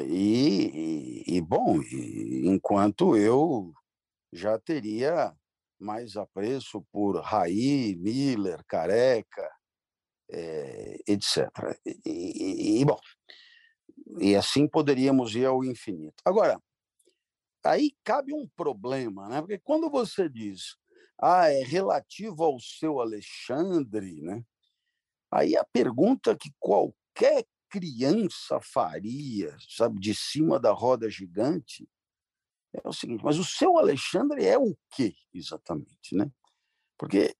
e, 0.08 1.24
e, 1.26 1.40
bom, 1.40 1.80
e, 1.82 2.46
enquanto 2.46 3.16
eu 3.16 3.72
já 4.32 4.58
teria 4.58 5.34
mais 5.78 6.16
apreço 6.16 6.84
por 6.92 7.20
Raí, 7.20 7.96
Miller, 7.96 8.62
Careca, 8.66 9.50
etc. 11.06 11.48
E, 12.04 12.80
e, 12.80 12.84
bom, 12.84 12.98
e 14.18 14.34
assim 14.36 14.66
poderíamos 14.66 15.34
ir 15.34 15.46
ao 15.46 15.64
infinito. 15.64 16.22
Agora, 16.24 16.60
aí 17.64 17.92
cabe 18.04 18.32
um 18.32 18.48
problema, 18.48 19.28
né? 19.28 19.40
Porque 19.40 19.58
quando 19.58 19.90
você 19.90 20.28
diz, 20.28 20.76
ah, 21.20 21.48
é 21.48 21.62
relativo 21.62 22.42
ao 22.44 22.58
seu 22.58 23.00
Alexandre, 23.00 24.20
né? 24.22 24.44
Aí 25.30 25.56
a 25.56 25.64
pergunta 25.64 26.36
que 26.36 26.50
qualquer 26.58 27.46
criança 27.68 28.60
faria, 28.60 29.56
sabe, 29.68 30.00
de 30.00 30.14
cima 30.14 30.58
da 30.58 30.72
roda 30.72 31.08
gigante, 31.08 31.88
é 32.72 32.88
o 32.88 32.92
seguinte: 32.92 33.22
mas 33.24 33.38
o 33.38 33.44
seu 33.44 33.78
Alexandre 33.78 34.44
é 34.44 34.58
o 34.58 34.76
que 34.90 35.14
exatamente, 35.32 36.14
né? 36.14 36.30
Porque 36.98 37.34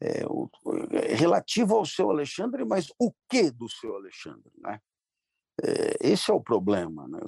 é, 0.00 0.24
o, 0.26 0.48
é 0.92 1.14
relativo 1.14 1.76
ao 1.76 1.84
seu 1.84 2.10
Alexandre, 2.10 2.64
mas 2.64 2.90
o 2.98 3.12
que 3.28 3.50
do 3.50 3.68
seu 3.68 3.94
Alexandre, 3.96 4.50
né? 4.58 4.80
É, 5.62 6.12
esse 6.12 6.30
é 6.30 6.34
o 6.34 6.40
problema, 6.40 7.06
né? 7.06 7.20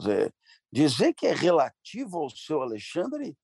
dizer 0.73 1.13
que 1.13 1.27
é 1.27 1.35
relativo 1.35 2.17
ao 2.17 2.31
seu 2.31 2.63
Alexandre 2.63 3.37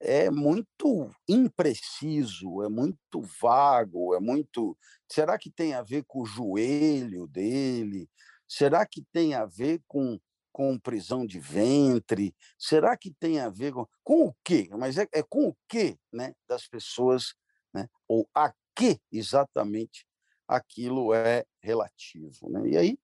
é 0.00 0.30
muito 0.30 1.14
impreciso, 1.28 2.62
é 2.62 2.68
muito 2.68 3.20
vago, 3.40 4.14
é 4.14 4.20
muito. 4.20 4.76
Será 5.06 5.38
que 5.38 5.50
tem 5.50 5.74
a 5.74 5.82
ver 5.82 6.04
com 6.06 6.22
o 6.22 6.26
joelho 6.26 7.26
dele? 7.26 8.08
Será 8.48 8.86
que 8.86 9.04
tem 9.12 9.34
a 9.34 9.44
ver 9.44 9.82
com, 9.86 10.18
com 10.50 10.78
prisão 10.78 11.26
de 11.26 11.38
ventre? 11.38 12.34
Será 12.58 12.96
que 12.96 13.12
tem 13.20 13.40
a 13.40 13.50
ver 13.50 13.74
com, 13.74 13.86
com 14.02 14.26
o 14.28 14.34
quê? 14.42 14.70
Mas 14.72 14.96
é, 14.96 15.06
é 15.12 15.22
com 15.22 15.48
o 15.48 15.56
quê 15.68 15.98
né, 16.10 16.32
das 16.48 16.66
pessoas, 16.66 17.34
né, 17.74 17.86
ou 18.08 18.26
a 18.34 18.52
que 18.80 18.98
exatamente 19.12 20.06
aquilo 20.48 21.12
é 21.12 21.44
relativo. 21.62 22.48
Né? 22.48 22.70
E 22.70 22.76
aí 22.78 22.98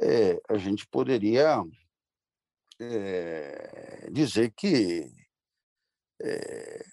é, 0.00 0.40
a 0.48 0.56
gente 0.56 0.88
poderia 0.88 1.62
é, 2.80 4.10
dizer 4.10 4.52
que, 4.56 5.12
é, 6.22 6.84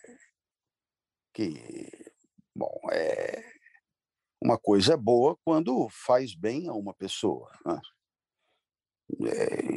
que 1.34 2.14
bom, 2.54 2.78
é, 2.92 3.42
uma 4.42 4.60
coisa 4.60 4.96
é 4.96 4.98
boa 4.98 5.38
quando 5.46 5.88
faz 5.90 6.36
bem 6.36 6.68
a 6.68 6.74
uma 6.74 6.94
pessoa. 6.94 7.50
Né? 7.66 7.80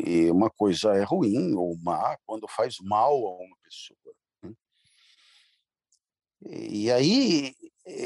E 0.05 0.31
uma 0.33 0.51
coisa 0.51 0.95
é 0.95 1.05
ruim 1.05 1.55
ou 1.55 1.79
má 1.79 2.19
quando 2.27 2.49
faz 2.49 2.77
mal 2.81 3.15
a 3.15 3.37
uma 3.37 3.57
pessoa. 3.63 4.15
Né? 4.43 4.55
E 6.45 6.91
aí 6.91 7.55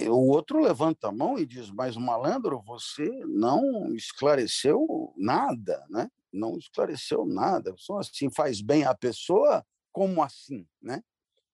o 0.09 0.29
outro 0.29 0.61
levanta 0.61 1.09
a 1.09 1.13
mão 1.13 1.39
e 1.39 1.47
diz: 1.47 1.71
Mas 1.71 1.97
malandro, 1.97 2.61
você 2.63 3.09
não 3.27 3.95
esclareceu 3.95 5.13
nada, 5.17 5.85
né? 5.91 6.11
Não 6.33 6.57
esclareceu 6.59 7.25
nada. 7.25 7.75
Só 7.77 7.99
assim 7.99 8.31
faz 8.31 8.61
bem 8.61 8.85
a 8.85 8.95
pessoa, 8.95 9.65
como 9.93 10.23
assim, 10.23 10.67
né? 10.81 11.03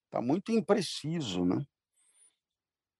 Está 0.07 0.21
muito 0.21 0.53
impreciso, 0.53 1.45
né? 1.45 1.65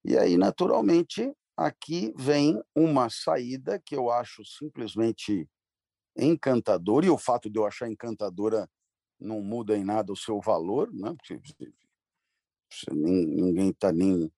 E 0.03 0.17
aí, 0.17 0.37
naturalmente, 0.37 1.33
aqui 1.55 2.13
vem 2.17 2.61
uma 2.75 3.09
saída 3.09 3.79
que 3.79 3.95
eu 3.95 4.11
acho 4.11 4.43
simplesmente 4.43 5.47
encantadora, 6.17 7.05
e 7.05 7.09
o 7.09 7.17
fato 7.17 7.49
de 7.49 7.57
eu 7.57 7.65
achar 7.65 7.89
encantadora 7.89 8.69
não 9.19 9.41
muda 9.41 9.77
em 9.77 9.83
nada 9.83 10.11
o 10.11 10.17
seu 10.17 10.39
valor, 10.41 10.91
né? 10.93 11.15
Porque 11.15 11.39
ninguém 12.91 13.69
está 13.69 13.91
nem 13.91 14.31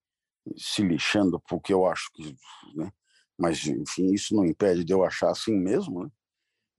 se 0.58 0.84
lixando 0.84 1.40
porque 1.48 1.74
eu 1.74 1.86
acho 1.86 2.12
que. 2.14 2.36
Né? 2.76 2.92
Mas, 3.38 3.66
enfim, 3.66 4.14
isso 4.14 4.36
não 4.36 4.46
impede 4.46 4.84
de 4.84 4.94
eu 4.94 5.04
achar 5.04 5.30
assim 5.30 5.56
mesmo, 5.56 6.04
né? 6.04 6.12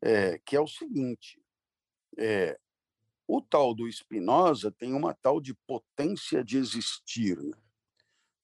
é, 0.03 0.39
que 0.45 0.57
é 0.57 0.61
o 0.61 0.67
seguinte: 0.67 1.41
é, 2.19 2.59
o 3.27 3.41
tal 3.43 3.75
do 3.75 3.91
Spinoza 3.91 4.71
tem 4.71 4.95
uma 4.95 5.15
tal 5.15 5.41
de 5.41 5.55
potência 5.67 6.45
de 6.45 6.57
existir. 6.57 7.37
Né? 7.37 7.57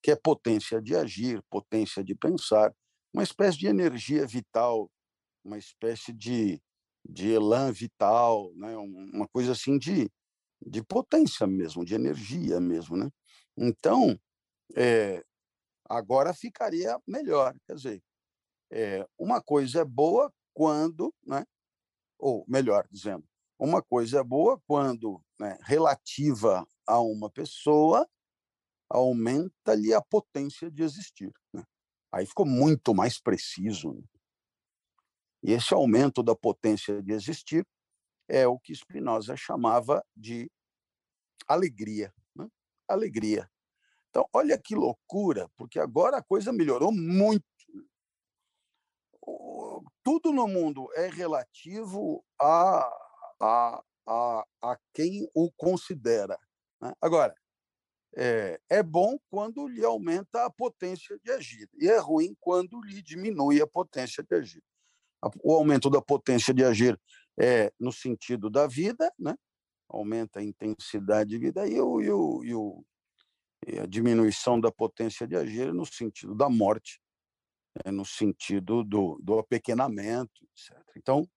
que 0.02 0.10
é 0.10 0.16
potência 0.16 0.82
de 0.82 0.96
agir, 0.96 1.40
potência 1.48 2.02
de 2.02 2.14
pensar, 2.14 2.74
uma 3.14 3.22
espécie 3.22 3.58
de 3.58 3.68
energia 3.68 4.26
vital, 4.26 4.90
uma 5.44 5.56
espécie 5.56 6.12
de, 6.12 6.60
de 7.08 7.30
elan 7.30 7.70
vital, 7.70 8.52
né? 8.56 8.76
uma 8.76 9.28
coisa 9.28 9.52
assim 9.52 9.78
de, 9.78 10.10
de 10.66 10.82
potência 10.82 11.46
mesmo, 11.46 11.84
de 11.84 11.94
energia 11.94 12.58
mesmo, 12.60 12.96
né? 12.96 13.08
Então, 13.56 14.18
é, 14.76 15.24
agora 15.88 16.32
ficaria 16.34 17.00
melhor, 17.06 17.54
quer 17.66 17.74
dizer, 17.74 18.02
é, 18.70 19.06
uma 19.18 19.42
coisa 19.42 19.80
é 19.80 19.84
boa 19.84 20.32
quando, 20.54 21.14
né? 21.26 21.44
Ou 22.18 22.44
melhor 22.48 22.86
dizendo, 22.90 23.24
uma 23.58 23.82
coisa 23.82 24.20
é 24.20 24.24
boa 24.24 24.60
quando 24.66 25.22
né, 25.38 25.58
relativa 25.62 26.66
a 26.86 27.00
uma 27.00 27.30
pessoa 27.30 28.08
aumenta-lhe 28.88 29.94
a 29.94 30.02
potência 30.02 30.70
de 30.70 30.82
existir. 30.82 31.32
Né? 31.52 31.64
Aí 32.10 32.26
ficou 32.26 32.44
muito 32.44 32.94
mais 32.94 33.20
preciso. 33.20 33.94
Né? 33.94 34.02
E 35.42 35.52
esse 35.52 35.72
aumento 35.72 36.22
da 36.22 36.34
potência 36.34 37.02
de 37.02 37.12
existir 37.12 37.66
é 38.28 38.46
o 38.46 38.58
que 38.58 38.74
Spinoza 38.74 39.36
chamava 39.36 40.04
de 40.16 40.50
alegria. 41.46 42.12
Né? 42.34 42.48
Alegria. 42.88 43.50
Então, 44.12 44.28
olha 44.30 44.58
que 44.58 44.74
loucura, 44.74 45.48
porque 45.56 45.80
agora 45.80 46.18
a 46.18 46.22
coisa 46.22 46.52
melhorou 46.52 46.92
muito. 46.92 47.42
Tudo 50.02 50.30
no 50.30 50.46
mundo 50.46 50.86
é 50.94 51.08
relativo 51.08 52.22
a, 52.38 52.92
a, 53.40 53.82
a, 54.06 54.46
a 54.60 54.78
quem 54.92 55.26
o 55.34 55.50
considera. 55.52 56.38
Né? 56.78 56.92
Agora, 57.00 57.34
é, 58.14 58.60
é 58.68 58.82
bom 58.82 59.18
quando 59.30 59.66
lhe 59.66 59.82
aumenta 59.82 60.44
a 60.44 60.50
potência 60.50 61.18
de 61.24 61.32
agir, 61.32 61.66
e 61.80 61.88
é 61.88 61.96
ruim 61.96 62.36
quando 62.38 62.82
lhe 62.82 63.00
diminui 63.00 63.62
a 63.62 63.66
potência 63.66 64.22
de 64.22 64.36
agir. 64.36 64.62
O 65.42 65.54
aumento 65.54 65.88
da 65.88 66.02
potência 66.02 66.52
de 66.52 66.62
agir 66.62 67.00
é 67.40 67.72
no 67.80 67.90
sentido 67.90 68.50
da 68.50 68.66
vida, 68.66 69.10
né? 69.18 69.34
aumenta 69.88 70.40
a 70.40 70.42
intensidade 70.42 71.30
de 71.30 71.38
vida, 71.38 71.66
e, 71.66 71.80
o, 71.80 72.02
e, 72.02 72.10
o, 72.10 72.44
e, 72.44 72.54
o, 72.54 72.84
a 73.80 73.86
diminuição 73.86 74.60
da 74.60 74.70
potência 74.70 75.26
de 75.26 75.36
agir 75.36 75.72
no 75.72 75.86
sentido 75.86 76.34
da 76.34 76.48
morte, 76.48 77.00
é 77.84 77.90
no 77.90 78.04
sentido 78.04 78.84
do, 78.84 79.18
do 79.22 79.38
apequenamento, 79.38 80.44
etc. 80.44 80.78
Então, 80.96 81.28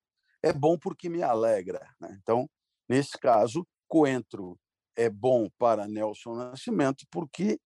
é 0.41 0.51
bom 0.51 0.77
porque 0.77 1.10
me 1.10 1.24
alegra. 1.24 1.88
Né? 2.00 2.17
Então, 2.22 2.50
nesse 2.89 3.17
caso, 3.17 3.65
coentro 3.88 4.60
é 4.96 5.10
bom 5.10 5.50
para 5.58 5.88
Nelson 5.88 6.36
Nascimento 6.36 7.05
porque 7.12 7.60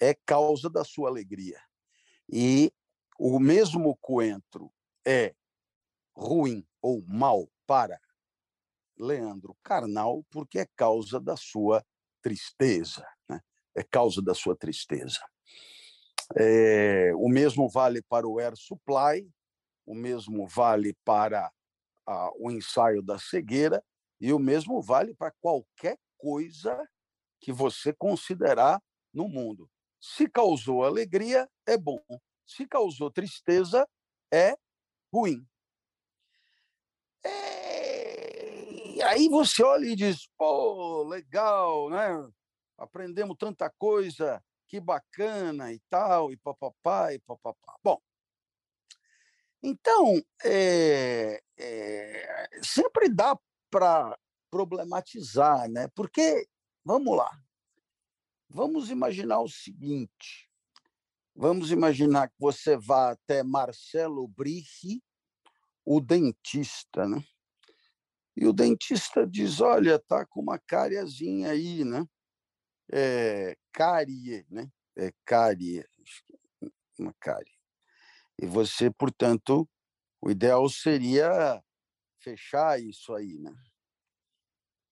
é 0.00 0.14
causa 0.26 0.70
da 0.70 0.84
sua 0.84 1.08
alegria. 1.08 1.60
E 2.28 2.72
o 3.18 3.38
mesmo 3.38 3.96
coentro 4.00 4.72
é 5.06 5.34
ruim 6.16 6.66
ou 6.80 7.02
mal 7.06 7.48
para 7.66 8.00
Leandro 8.98 9.56
Carnal 9.62 10.24
porque 10.30 10.60
é 10.60 10.66
causa 10.76 11.20
da 11.20 11.36
sua 11.36 11.84
tristeza, 12.22 13.06
né? 13.28 13.40
É 13.74 13.82
causa 13.82 14.20
da 14.22 14.34
sua 14.34 14.56
tristeza. 14.56 15.20
É, 16.36 17.12
o 17.14 17.28
mesmo 17.28 17.68
vale 17.68 18.02
para 18.02 18.26
o 18.26 18.38
Air 18.38 18.56
Supply, 18.56 19.28
o 19.84 19.94
mesmo 19.94 20.46
vale 20.46 20.94
para 21.04 21.50
a, 22.06 22.30
o 22.38 22.50
ensaio 22.50 23.02
da 23.02 23.18
cegueira 23.18 23.82
e 24.20 24.32
o 24.32 24.38
mesmo 24.38 24.80
vale 24.80 25.14
para 25.14 25.32
qualquer 25.40 25.98
coisa 26.16 26.78
que 27.40 27.52
você 27.52 27.92
considerar 27.92 28.80
no 29.12 29.28
mundo. 29.28 29.68
Se 30.00 30.28
causou 30.28 30.84
alegria, 30.84 31.48
é 31.66 31.76
bom. 31.76 32.00
Se 32.46 32.66
causou 32.66 33.10
tristeza, 33.10 33.88
é 34.32 34.56
ruim. 35.12 35.44
É... 37.24 37.60
E 38.94 39.02
aí 39.02 39.28
você 39.28 39.62
olha 39.62 39.86
e 39.86 39.96
diz: 39.96 40.28
pô, 40.36 41.04
legal, 41.04 41.90
né? 41.90 42.30
Aprendemos 42.80 43.36
tanta 43.38 43.68
coisa, 43.68 44.42
que 44.66 44.80
bacana 44.80 45.70
e 45.70 45.78
tal, 45.90 46.32
e 46.32 46.36
papapá, 46.38 47.12
e 47.12 47.18
papapá. 47.18 47.76
Bom, 47.84 48.00
então, 49.62 50.18
é, 50.42 51.42
é, 51.58 52.48
sempre 52.62 53.10
dá 53.10 53.38
para 53.70 54.18
problematizar, 54.50 55.68
né? 55.68 55.88
Porque, 55.94 56.48
vamos 56.82 57.14
lá, 57.14 57.30
vamos 58.48 58.88
imaginar 58.88 59.40
o 59.40 59.48
seguinte: 59.48 60.50
vamos 61.36 61.70
imaginar 61.70 62.28
que 62.28 62.36
você 62.38 62.78
vá 62.78 63.10
até 63.10 63.42
Marcelo 63.42 64.26
Brich, 64.26 65.02
o 65.84 66.00
dentista, 66.00 67.06
né? 67.06 67.22
E 68.34 68.46
o 68.46 68.54
dentista 68.54 69.26
diz: 69.26 69.60
olha, 69.60 69.98
tá 69.98 70.24
com 70.24 70.40
uma 70.40 70.58
cariazinha 70.58 71.50
aí, 71.50 71.84
né? 71.84 72.08
É, 72.92 73.56
cárie, 73.72 74.44
né? 74.50 74.70
É 74.96 75.12
cárie, 75.24 75.84
uma 76.98 77.14
cárie. 77.20 77.52
E 78.38 78.46
você, 78.46 78.90
portanto, 78.90 79.68
o 80.20 80.30
ideal 80.30 80.68
seria 80.68 81.62
fechar 82.18 82.80
isso 82.80 83.14
aí, 83.14 83.38
né? 83.38 83.54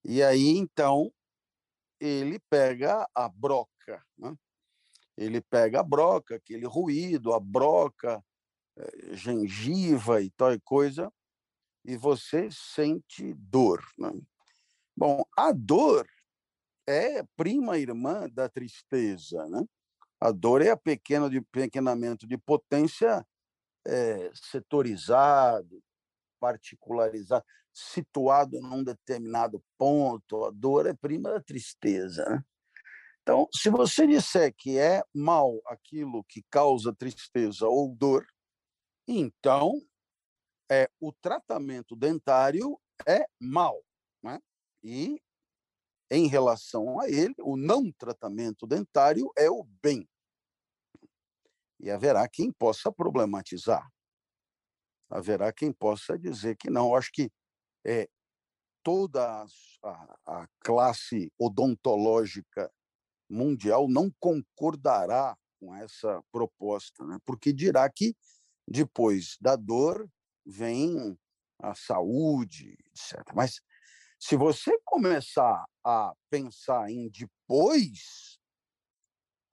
E 0.03 0.23
aí, 0.23 0.57
então, 0.57 1.11
ele 1.99 2.39
pega 2.49 3.07
a 3.13 3.27
broca, 3.27 4.05
né? 4.17 4.35
ele 5.17 5.41
pega 5.41 5.81
a 5.81 5.83
broca, 5.83 6.35
aquele 6.35 6.65
ruído, 6.65 7.33
a 7.33 7.39
broca, 7.39 8.23
eh, 8.77 9.15
gengiva 9.15 10.21
e 10.21 10.29
tal 10.31 10.57
coisa, 10.61 11.11
e 11.83 11.97
você 11.97 12.47
sente 12.51 13.33
dor. 13.33 13.83
Né? 13.97 14.11
Bom, 14.95 15.23
a 15.35 15.51
dor 15.51 16.07
é 16.89 17.23
prima 17.35 17.77
irmã 17.77 18.27
da 18.29 18.49
tristeza. 18.49 19.47
Né? 19.47 19.63
A 20.19 20.31
dor 20.31 20.61
é 20.61 20.69
a 20.69 20.77
pequeno 20.77 21.29
de 21.29 21.41
pequenamento 21.41 22.27
de 22.27 22.37
potência 22.37 23.25
é, 23.85 24.31
setorizado, 24.33 25.81
particularizado 26.39 27.45
situado 27.73 28.59
num 28.61 28.83
determinado 28.83 29.63
ponto, 29.77 30.45
a 30.45 30.51
dor 30.51 30.85
é 30.85 30.93
prima 30.93 31.31
da 31.31 31.41
tristeza. 31.41 32.25
Né? 32.25 32.43
Então, 33.21 33.47
se 33.53 33.69
você 33.69 34.07
disser 34.07 34.53
que 34.55 34.77
é 34.77 35.03
mal 35.13 35.61
aquilo 35.65 36.23
que 36.23 36.43
causa 36.49 36.93
tristeza 36.93 37.67
ou 37.67 37.95
dor, 37.95 38.25
então 39.07 39.79
é, 40.69 40.89
o 40.99 41.11
tratamento 41.13 41.95
dentário 41.95 42.79
é 43.07 43.25
mal. 43.39 43.81
Né? 44.21 44.39
E, 44.83 45.21
em 46.09 46.27
relação 46.27 46.99
a 46.99 47.07
ele, 47.07 47.35
o 47.39 47.55
não 47.55 47.91
tratamento 47.91 48.65
dentário 48.65 49.31
é 49.37 49.49
o 49.49 49.63
bem. 49.81 50.07
E 51.79 51.89
haverá 51.89 52.27
quem 52.27 52.51
possa 52.51 52.91
problematizar. 52.91 53.87
Haverá 55.09 55.53
quem 55.53 55.71
possa 55.71 56.17
dizer 56.17 56.57
que 56.57 56.69
não. 56.69 56.87
Eu 56.87 56.95
acho 56.95 57.11
que 57.11 57.31
é, 57.85 58.07
toda 58.83 59.45
a, 59.83 60.17
a 60.25 60.47
classe 60.59 61.31
odontológica 61.37 62.71
mundial 63.29 63.87
não 63.87 64.11
concordará 64.19 65.37
com 65.59 65.75
essa 65.75 66.23
proposta, 66.31 67.05
né? 67.05 67.17
porque 67.25 67.53
dirá 67.53 67.89
que 67.89 68.15
depois 68.67 69.37
da 69.39 69.55
dor 69.55 70.09
vem 70.45 71.17
a 71.59 71.75
saúde, 71.75 72.77
etc. 72.87 73.21
Mas 73.35 73.61
se 74.19 74.35
você 74.35 74.77
começar 74.83 75.65
a 75.83 76.13
pensar 76.29 76.91
em 76.91 77.09
depois, 77.09 78.37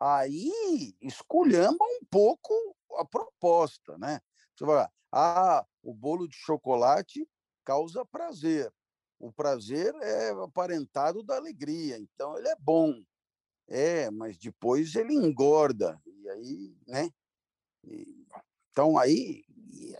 aí 0.01 0.93
esculhamba 1.01 1.85
um 1.85 2.05
pouco 2.11 2.53
a 2.99 3.05
proposta, 3.05 3.97
né? 3.97 4.21
Você 4.55 4.65
vai 4.65 4.89
ah, 5.13 5.65
o 5.83 5.95
bolo 5.95 6.27
de 6.27 6.37
chocolate 6.37 7.27
causa 7.65 8.05
prazer. 8.05 8.73
O 9.19 9.33
prazer 9.33 9.95
é 10.03 10.31
aparentado 10.31 11.23
da 11.23 11.37
alegria, 11.37 11.97
então 11.97 12.37
ele 12.37 12.49
é 12.49 12.57
bom. 12.59 13.03
É, 13.69 14.11
mas 14.11 14.37
depois 14.37 14.95
ele 14.95 15.15
engorda. 15.15 16.01
E 16.05 16.29
aí, 16.29 16.77
né? 16.87 17.09
E, 17.85 18.27
então 18.71 18.99
aí, 18.99 19.45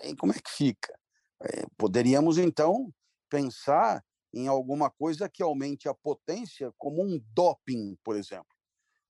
aí 0.03 0.15
como 0.17 0.33
é 0.33 0.41
que 0.41 0.51
fica? 0.51 0.99
É, 1.41 1.65
poderíamos 1.79 2.37
então 2.37 2.93
pensar 3.31 4.05
em 4.33 4.49
alguma 4.49 4.91
coisa 4.91 5.29
que 5.29 5.43
aumente 5.43 5.89
a 5.89 5.95
potência, 5.95 6.73
como 6.77 7.03
um 7.03 7.19
doping, 7.33 7.97
por 8.05 8.17
exemplo. 8.17 8.55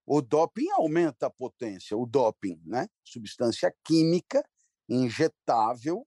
O 0.06 0.22
doping 0.22 0.70
aumenta 0.70 1.26
a 1.26 1.30
potência, 1.30 1.96
o 1.96 2.06
doping, 2.06 2.60
né? 2.64 2.88
Substância 3.04 3.74
química 3.84 4.48
injetável 4.88 6.06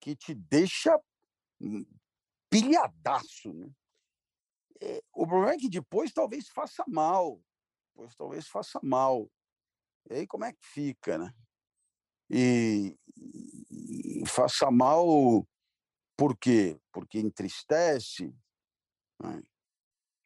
que 0.00 0.16
te 0.16 0.34
deixa 0.34 0.98
pilhadaço. 2.50 3.52
Né? 3.52 3.70
É, 4.80 5.02
o 5.12 5.26
problema 5.26 5.54
é 5.54 5.58
que 5.58 5.68
depois 5.68 6.12
talvez 6.12 6.48
faça 6.48 6.84
mal. 6.88 7.40
Depois 7.94 8.16
talvez 8.16 8.48
faça 8.48 8.80
mal. 8.82 9.30
E 10.10 10.14
aí 10.14 10.26
como 10.26 10.44
é 10.44 10.52
que 10.52 10.66
fica, 10.66 11.18
né? 11.18 11.32
E, 12.30 12.98
e 13.70 14.26
faça 14.26 14.70
mal 14.70 15.46
por 16.18 16.36
quê? 16.36 16.78
Porque 16.92 17.20
entristece, 17.20 18.34
Né? 19.22 19.42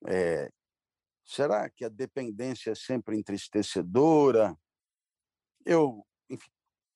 É, 0.06 0.50
será 1.24 1.70
que 1.70 1.84
a 1.84 1.88
dependência 1.88 2.72
é 2.72 2.74
sempre 2.74 3.16
entristecedora? 3.18 4.56
Eu, 5.64 6.04
enfim, 6.30 6.50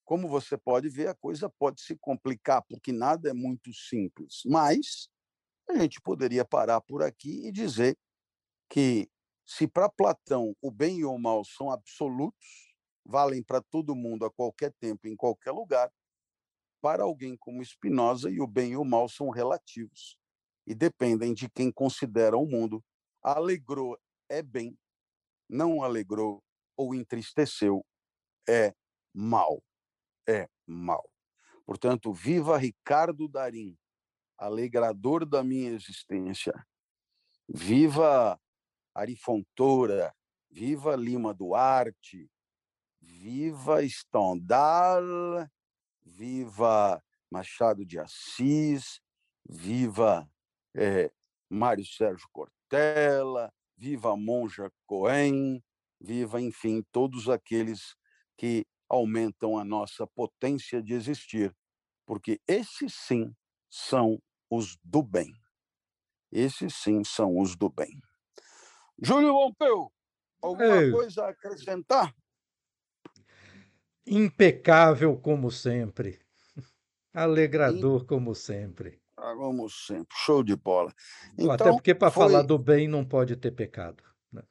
como 0.04 0.28
você 0.28 0.56
pode 0.58 0.88
ver, 0.88 1.08
a 1.08 1.14
coisa 1.14 1.50
pode 1.50 1.80
se 1.80 1.96
complicar, 1.96 2.62
porque 2.68 2.92
nada 2.92 3.30
é 3.30 3.32
muito 3.32 3.72
simples. 3.72 4.42
Mas 4.46 5.08
a 5.68 5.78
gente 5.78 6.00
poderia 6.00 6.44
parar 6.44 6.80
por 6.80 7.02
aqui 7.02 7.48
e 7.48 7.52
dizer 7.52 7.98
que, 8.70 9.08
se 9.46 9.68
para 9.68 9.88
Platão 9.88 10.56
o 10.62 10.70
bem 10.70 11.00
e 11.00 11.04
o 11.04 11.18
mal 11.18 11.44
são 11.44 11.70
absolutos, 11.70 12.74
valem 13.04 13.42
para 13.42 13.62
todo 13.62 13.96
mundo 13.96 14.24
a 14.26 14.32
qualquer 14.32 14.72
tempo, 14.80 15.08
em 15.08 15.16
qualquer 15.16 15.52
lugar, 15.52 15.92
para 16.86 17.02
alguém 17.02 17.36
como 17.36 17.64
Spinoza, 17.64 18.30
e 18.30 18.40
o 18.40 18.46
bem 18.46 18.70
e 18.70 18.76
o 18.76 18.84
mal 18.84 19.08
são 19.08 19.28
relativos 19.28 20.16
e 20.64 20.72
dependem 20.72 21.34
de 21.34 21.50
quem 21.50 21.72
considera 21.72 22.36
o 22.36 22.46
mundo. 22.46 22.80
Alegrou 23.20 23.98
é 24.28 24.40
bem, 24.40 24.78
não 25.48 25.82
alegrou 25.82 26.40
ou 26.76 26.94
entristeceu 26.94 27.84
é 28.48 28.72
mal. 29.12 29.60
É 30.28 30.48
mal. 30.64 31.10
Portanto, 31.64 32.12
viva 32.12 32.56
Ricardo 32.56 33.26
Darim, 33.26 33.76
alegrador 34.38 35.26
da 35.26 35.42
minha 35.42 35.70
existência. 35.70 36.54
Viva 37.48 38.40
Ari 38.94 39.16
Fontoura, 39.16 40.14
viva 40.48 40.94
Lima 40.94 41.34
Duarte, 41.34 42.30
viva 43.00 43.84
Stendhal, 43.88 45.50
viva 46.06 47.02
Machado 47.30 47.84
de 47.84 47.98
Assis, 47.98 49.00
viva 49.44 50.28
é, 50.74 51.10
Mário 51.50 51.84
Sérgio 51.84 52.28
Cortella, 52.32 53.52
viva 53.76 54.16
Monja 54.16 54.70
Cohen, 54.86 55.62
viva, 56.00 56.40
enfim, 56.40 56.82
todos 56.92 57.28
aqueles 57.28 57.96
que 58.36 58.64
aumentam 58.88 59.58
a 59.58 59.64
nossa 59.64 60.06
potência 60.06 60.80
de 60.80 60.94
existir, 60.94 61.54
porque 62.06 62.40
esses 62.46 62.94
sim 62.94 63.34
são 63.68 64.22
os 64.48 64.76
do 64.84 65.02
bem. 65.02 65.32
Esses 66.30 66.74
sim 66.74 67.02
são 67.02 67.38
os 67.38 67.56
do 67.56 67.68
bem. 67.68 68.00
Júlio 69.02 69.32
Pompeu, 69.32 69.92
alguma 70.40 70.82
Ei. 70.82 70.90
coisa 70.90 71.24
a 71.24 71.30
acrescentar? 71.30 72.14
Impecável 74.06 75.16
como 75.16 75.50
sempre. 75.50 76.20
Alegrador 77.12 78.04
como 78.04 78.34
sempre. 78.34 79.00
Ah, 79.16 79.34
como 79.34 79.68
sempre. 79.68 80.14
Show 80.24 80.42
de 80.42 80.54
bola. 80.54 80.94
Então, 81.34 81.50
Até 81.50 81.70
porque 81.70 81.94
para 81.94 82.10
foi... 82.10 82.24
falar 82.24 82.42
do 82.42 82.58
bem 82.58 82.86
não 82.86 83.04
pode 83.04 83.34
ter 83.36 83.50
pecado. 83.50 84.02
Né? 84.30 84.42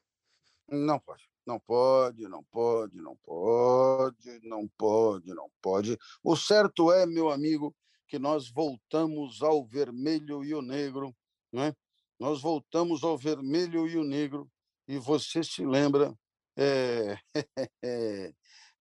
Não 0.68 1.00
pode. 1.00 1.30
Não 1.46 1.60
pode, 1.60 2.28
não 2.28 2.44
pode, 2.44 2.98
não 3.00 3.16
pode, 3.18 4.40
não 4.42 4.68
pode, 4.76 5.28
não 5.28 5.48
pode. 5.62 5.98
O 6.24 6.36
certo 6.36 6.92
é, 6.92 7.06
meu 7.06 7.30
amigo, 7.30 7.74
que 8.08 8.18
nós 8.18 8.50
voltamos 8.50 9.44
ao 9.44 9.64
vermelho 9.64 10.44
e 10.44 10.56
o 10.56 10.62
negro, 10.64 11.16
né? 11.54 11.76
Nós 12.20 12.42
voltamos 12.42 13.04
ao 13.04 13.16
vermelho 13.16 13.88
e 13.88 13.96
o 13.96 14.04
negro, 14.04 14.50
e 14.88 14.98
você 14.98 15.44
se 15.44 15.64
lembra 15.64 16.18
é, 16.58 17.18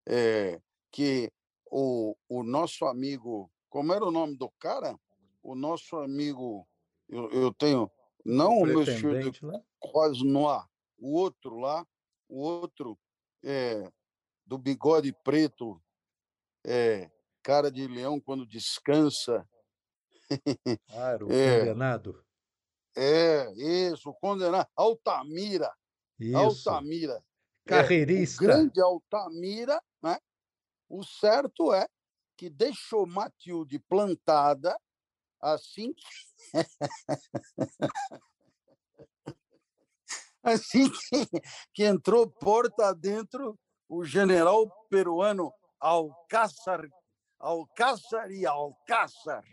é, 0.07 0.61
que 0.90 1.31
o, 1.71 2.17
o 2.29 2.43
nosso 2.43 2.85
amigo, 2.85 3.51
como 3.69 3.93
era 3.93 4.05
o 4.05 4.11
nome 4.11 4.37
do 4.37 4.51
cara? 4.59 4.99
O 5.43 5.55
nosso 5.55 5.97
amigo, 5.97 6.67
eu, 7.09 7.31
eu 7.31 7.55
tenho, 7.55 7.90
não 8.25 8.59
o 8.59 8.67
meu 8.67 8.85
filho 8.85 9.33
né? 9.43 9.62
Cosnoir, 9.79 10.64
o 10.99 11.14
outro 11.14 11.59
lá, 11.59 11.87
o 12.29 12.40
outro 12.40 12.99
é, 13.43 13.90
do 14.47 14.57
bigode 14.57 15.12
preto, 15.25 15.81
é, 16.64 17.11
cara 17.43 17.71
de 17.71 17.87
leão 17.87 18.21
quando 18.21 18.47
descansa. 18.47 19.47
Claro, 20.88 21.29
o 21.29 21.33
é, 21.33 21.61
condenado. 21.61 22.25
É, 22.97 23.53
isso, 23.57 24.11
o 24.11 24.14
condenado. 24.14 24.69
Altamira. 24.77 25.71
Isso. 26.19 26.37
Altamira. 26.71 27.23
Carreirista. 27.67 28.45
É, 28.45 28.47
o 28.47 28.49
grande 28.49 28.81
Altamira, 28.81 29.75
né? 29.75 29.81
O 30.88 31.03
certo 31.03 31.73
é 31.73 31.87
que 32.37 32.51
deixou 32.51 33.07
Matilde 33.07 33.79
plantada 33.79 34.77
assim 35.40 35.94
assim 40.42 40.90
que, 40.90 41.29
que 41.73 41.85
entrou 41.85 42.29
porta 42.29 42.94
dentro 42.94 43.59
o 43.88 44.05
general 44.05 44.68
peruano 44.88 45.53
Alcázar, 45.79 46.88
Alcázar 47.38 48.31
e 48.31 48.47
Alcázar, 48.47 49.44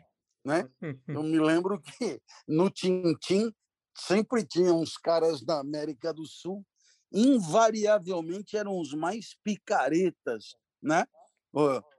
né? 0.45 0.69
Eu 1.07 1.23
me 1.23 1.39
lembro 1.39 1.79
que 1.81 2.21
no 2.47 2.69
Tintim 2.69 3.53
sempre 3.93 4.45
tinha 4.45 4.73
uns 4.73 4.97
caras 4.97 5.43
da 5.43 5.59
América 5.59 6.13
do 6.13 6.25
Sul, 6.25 6.65
invariavelmente 7.11 8.55
eram 8.55 8.79
os 8.79 8.93
mais 8.93 9.35
picaretas, 9.43 10.55
né? 10.81 11.05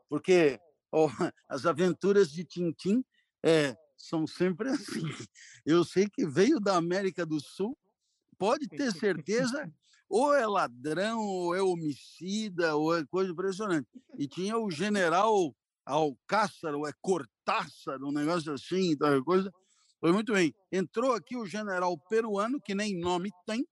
Porque 0.08 0.58
as 1.48 1.66
aventuras 1.66 2.30
de 2.30 2.44
Tintim 2.44 3.04
é, 3.42 3.76
são 3.96 4.26
sempre 4.26 4.68
assim. 4.70 5.04
Eu 5.64 5.84
sei 5.84 6.08
que 6.08 6.26
veio 6.26 6.60
da 6.60 6.76
América 6.76 7.24
do 7.24 7.40
Sul 7.40 7.76
pode 8.38 8.66
ter 8.68 8.92
certeza, 8.92 9.72
ou 10.08 10.34
é 10.34 10.44
ladrão, 10.46 11.20
ou 11.20 11.54
é 11.54 11.62
homicida, 11.62 12.74
ou 12.74 12.96
é 12.96 13.06
coisa 13.06 13.30
impressionante. 13.30 13.88
E 14.18 14.26
tinha 14.26 14.58
o 14.58 14.70
general 14.70 15.54
Alcácer, 15.86 16.74
ou 16.74 16.86
é 16.86 16.92
Cortácer, 17.00 18.02
um 18.02 18.12
negócio 18.12 18.52
assim, 18.52 18.96
tal 18.96 19.22
coisa. 19.24 19.52
Foi 20.00 20.12
muito 20.12 20.32
bem. 20.32 20.52
Entrou 20.72 21.12
aqui 21.14 21.36
o 21.36 21.46
general 21.46 21.96
peruano, 22.08 22.60
que 22.60 22.74
nem 22.74 22.98
nome 22.98 23.30
tem, 23.46 23.64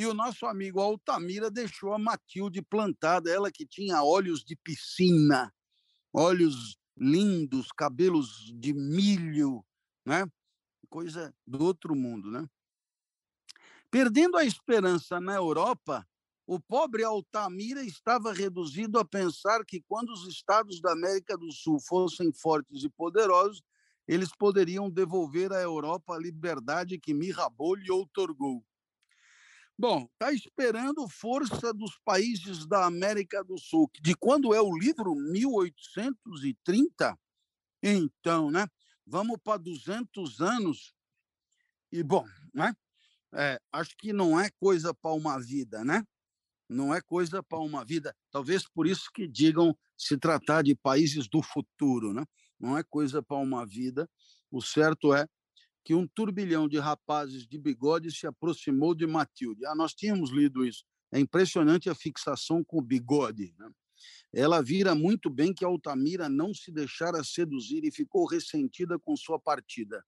e 0.00 0.06
o 0.06 0.14
nosso 0.14 0.46
amigo 0.46 0.80
Altamira 0.80 1.50
deixou 1.50 1.92
a 1.92 1.98
Matilde 1.98 2.62
plantada, 2.62 3.30
ela 3.30 3.52
que 3.52 3.66
tinha 3.66 4.02
olhos 4.02 4.42
de 4.42 4.56
piscina, 4.56 5.52
olhos 6.10 6.78
lindos, 6.96 7.68
cabelos 7.70 8.50
de 8.58 8.72
milho, 8.72 9.62
né? 10.06 10.24
Coisa 10.88 11.34
do 11.46 11.62
outro 11.62 11.94
mundo, 11.94 12.30
né? 12.30 12.48
Perdendo 13.90 14.38
a 14.38 14.44
esperança 14.46 15.20
na 15.20 15.34
Europa, 15.34 16.08
o 16.46 16.58
pobre 16.58 17.04
Altamira 17.04 17.84
estava 17.84 18.32
reduzido 18.32 18.98
a 18.98 19.04
pensar 19.04 19.66
que 19.66 19.82
quando 19.82 20.08
os 20.08 20.26
estados 20.26 20.80
da 20.80 20.92
América 20.92 21.36
do 21.36 21.52
Sul 21.52 21.78
fossem 21.78 22.32
fortes 22.32 22.84
e 22.84 22.88
poderosos, 22.88 23.62
eles 24.08 24.30
poderiam 24.34 24.88
devolver 24.88 25.52
à 25.52 25.60
Europa 25.60 26.14
a 26.14 26.18
liberdade 26.18 26.98
que 26.98 27.12
Mirabeau 27.12 27.74
lhe 27.74 27.90
outorgou. 27.90 28.64
Bom, 29.80 30.06
está 30.12 30.30
esperando 30.30 31.08
força 31.08 31.72
dos 31.72 31.98
países 32.04 32.66
da 32.66 32.84
América 32.84 33.42
do 33.42 33.56
Sul. 33.56 33.90
De 34.02 34.14
quando 34.14 34.52
é 34.52 34.60
o 34.60 34.76
livro? 34.76 35.14
1830? 35.14 37.18
Então, 37.82 38.50
né? 38.50 38.66
Vamos 39.06 39.38
para 39.42 39.56
200 39.56 40.42
anos. 40.42 40.92
E, 41.90 42.02
bom, 42.02 42.26
né? 42.52 42.74
é, 43.32 43.58
acho 43.72 43.96
que 43.96 44.12
não 44.12 44.38
é 44.38 44.50
coisa 44.60 44.92
para 44.92 45.14
uma 45.14 45.40
vida, 45.40 45.82
né? 45.82 46.04
Não 46.68 46.94
é 46.94 47.00
coisa 47.00 47.42
para 47.42 47.60
uma 47.60 47.82
vida. 47.82 48.14
Talvez 48.30 48.68
por 48.68 48.86
isso 48.86 49.08
que 49.14 49.26
digam 49.26 49.74
se 49.96 50.18
tratar 50.18 50.60
de 50.60 50.76
países 50.76 51.26
do 51.26 51.42
futuro, 51.42 52.12
né? 52.12 52.26
Não 52.58 52.76
é 52.76 52.84
coisa 52.84 53.22
para 53.22 53.38
uma 53.38 53.64
vida. 53.64 54.06
O 54.50 54.60
certo 54.60 55.14
é 55.14 55.26
que 55.84 55.94
um 55.94 56.06
turbilhão 56.06 56.68
de 56.68 56.78
rapazes 56.78 57.46
de 57.46 57.58
bigode 57.58 58.10
se 58.10 58.26
aproximou 58.26 58.94
de 58.94 59.06
Matilde. 59.06 59.64
Ah, 59.66 59.74
nós 59.74 59.94
tínhamos 59.94 60.30
lido 60.30 60.64
isso. 60.64 60.84
É 61.12 61.18
impressionante 61.18 61.88
a 61.88 61.94
fixação 61.94 62.62
com 62.62 62.78
o 62.78 62.82
bigode. 62.82 63.54
Né? 63.58 63.70
Ela 64.32 64.62
vira 64.62 64.94
muito 64.94 65.28
bem 65.28 65.52
que 65.52 65.64
Altamira 65.64 66.28
não 66.28 66.54
se 66.54 66.70
deixara 66.70 67.24
seduzir 67.24 67.84
e 67.84 67.90
ficou 67.90 68.26
ressentida 68.26 68.98
com 68.98 69.16
sua 69.16 69.38
partida. 69.38 70.04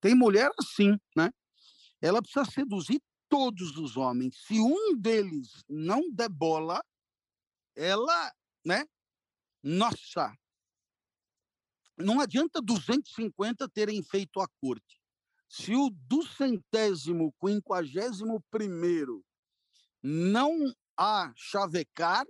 Tem 0.00 0.14
mulher 0.14 0.50
assim, 0.58 0.96
né? 1.16 1.30
ela 2.00 2.22
precisa 2.22 2.44
seduzir 2.44 3.02
todos 3.28 3.76
os 3.76 3.96
homens. 3.96 4.36
Se 4.46 4.60
um 4.60 4.96
deles 4.96 5.64
não 5.68 6.10
der 6.10 6.28
bola, 6.28 6.82
ela, 7.74 8.32
né? 8.64 8.86
Nossa, 9.62 10.32
não 11.98 12.20
adianta 12.20 12.62
250 12.62 13.68
terem 13.68 14.02
feito 14.02 14.40
a 14.40 14.48
corte. 14.60 14.97
Se 15.48 15.74
o 15.74 15.90
duzentésimo, 15.90 17.32
quinquagésimo 17.40 18.42
primeiro 18.50 19.24
não 20.02 20.72
a 20.96 21.32
chavecar, 21.36 22.26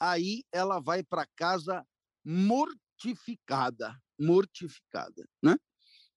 aí 0.00 0.42
ela 0.52 0.80
vai 0.80 1.02
para 1.02 1.26
casa 1.36 1.86
mortificada, 2.24 3.96
mortificada, 4.18 5.28
né? 5.42 5.56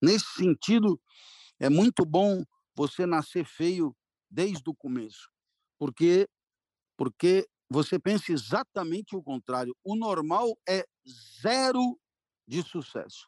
Nesse 0.02 0.28
sentido, 0.36 1.00
é 1.60 1.70
muito 1.70 2.06
bom 2.06 2.44
você 2.76 3.06
nascer 3.06 3.46
feio 3.46 3.96
desde 4.30 4.70
o 4.70 4.76
começo, 4.76 5.30
porque 5.80 6.28
porque 6.98 7.48
você 7.70 8.00
pensa 8.00 8.32
exatamente 8.32 9.16
o 9.16 9.24
contrário. 9.24 9.76
O 9.84 9.96
normal 9.96 10.58
é 10.68 10.86
zero 11.42 12.00
de 12.48 12.64
sucesso. 12.64 13.28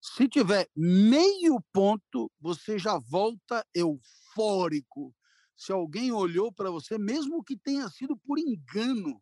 Se 0.00 0.28
tiver 0.28 0.68
meio 0.76 1.60
ponto, 1.72 2.30
você 2.40 2.78
já 2.78 2.98
volta 2.98 3.66
eufórico. 3.74 5.14
Se 5.56 5.72
alguém 5.72 6.12
olhou 6.12 6.52
para 6.52 6.70
você, 6.70 6.98
mesmo 6.98 7.42
que 7.42 7.56
tenha 7.56 7.88
sido 7.88 8.16
por 8.16 8.38
engano, 8.38 9.20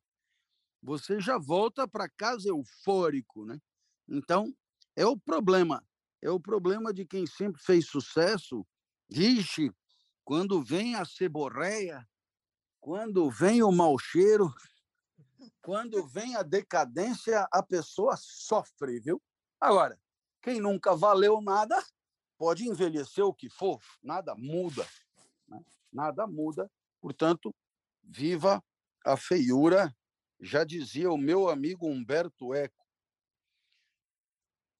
você 0.83 1.21
já 1.21 1.39
volta 1.39 1.89
para 1.89 2.09
casa 2.09 2.49
eufórico, 2.49 3.45
né? 3.47 3.59
Então, 4.09 4.55
é 4.97 5.07
o 5.07 5.17
problema. 5.17 5.83
É 6.23 6.31
o 6.31 6.41
problema 6.41 6.93
de 6.93 7.07
quem 7.07 7.27
sempre 7.27 7.63
fez 7.63 7.87
sucesso. 7.89 8.67
Vixe, 9.09 9.71
quando 10.25 10.63
vem 10.63 10.95
a 10.95 11.05
ceborreia, 11.05 12.07
quando 12.81 13.31
vem 13.31 13.63
o 13.63 13.73
mau 13.73 13.99
cheiro, 13.99 14.53
quando 15.63 16.07
vem 16.07 16.37
a 16.37 16.43
decadência, 16.43 17.47
a 17.53 17.63
pessoa 17.63 18.17
sofre, 18.19 19.01
viu? 19.01 19.21
Agora, 19.61 19.99
quem 20.45 20.61
nunca 20.61 20.95
valeu 20.95 21.41
nada, 21.41 21.83
pode 22.37 22.69
envelhecer 22.69 23.25
o 23.25 23.33
que 23.33 23.49
for, 23.49 23.81
nada 24.03 24.35
muda. 24.35 24.87
Né? 25.49 25.65
Nada 25.91 26.27
muda. 26.27 26.71
Portanto, 27.01 27.55
viva 28.03 28.63
a 29.07 29.17
feiura, 29.17 29.97
já 30.39 30.63
dizia 30.63 31.11
o 31.11 31.17
meu 31.17 31.49
amigo 31.49 31.89
Humberto 31.89 32.53
Eco. 32.53 32.85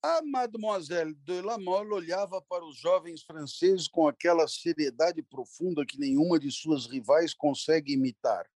A 0.03 0.21
Mademoiselle 0.21 1.15
de 1.15 1.41
la 1.41 1.57
Mole 1.57 1.93
olhava 1.93 2.39
para 2.43 2.63
os 2.63 2.77
jovens 2.77 3.23
franceses 3.23 3.87
com 3.87 4.07
aquela 4.07 4.47
seriedade 4.47 5.23
profunda 5.23 5.83
que 5.83 5.97
nenhuma 5.97 6.37
de 6.37 6.51
suas 6.51 6.85
rivais 6.85 7.33
consegue 7.33 7.93
imitar, 7.93 8.47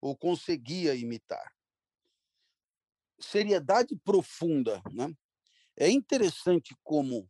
ou 0.00 0.16
conseguia 0.16 0.94
imitar. 0.94 1.52
Seriedade 3.18 3.96
profunda. 4.04 4.80
Né? 4.92 5.12
É 5.76 5.90
interessante 5.90 6.74
como 6.82 7.28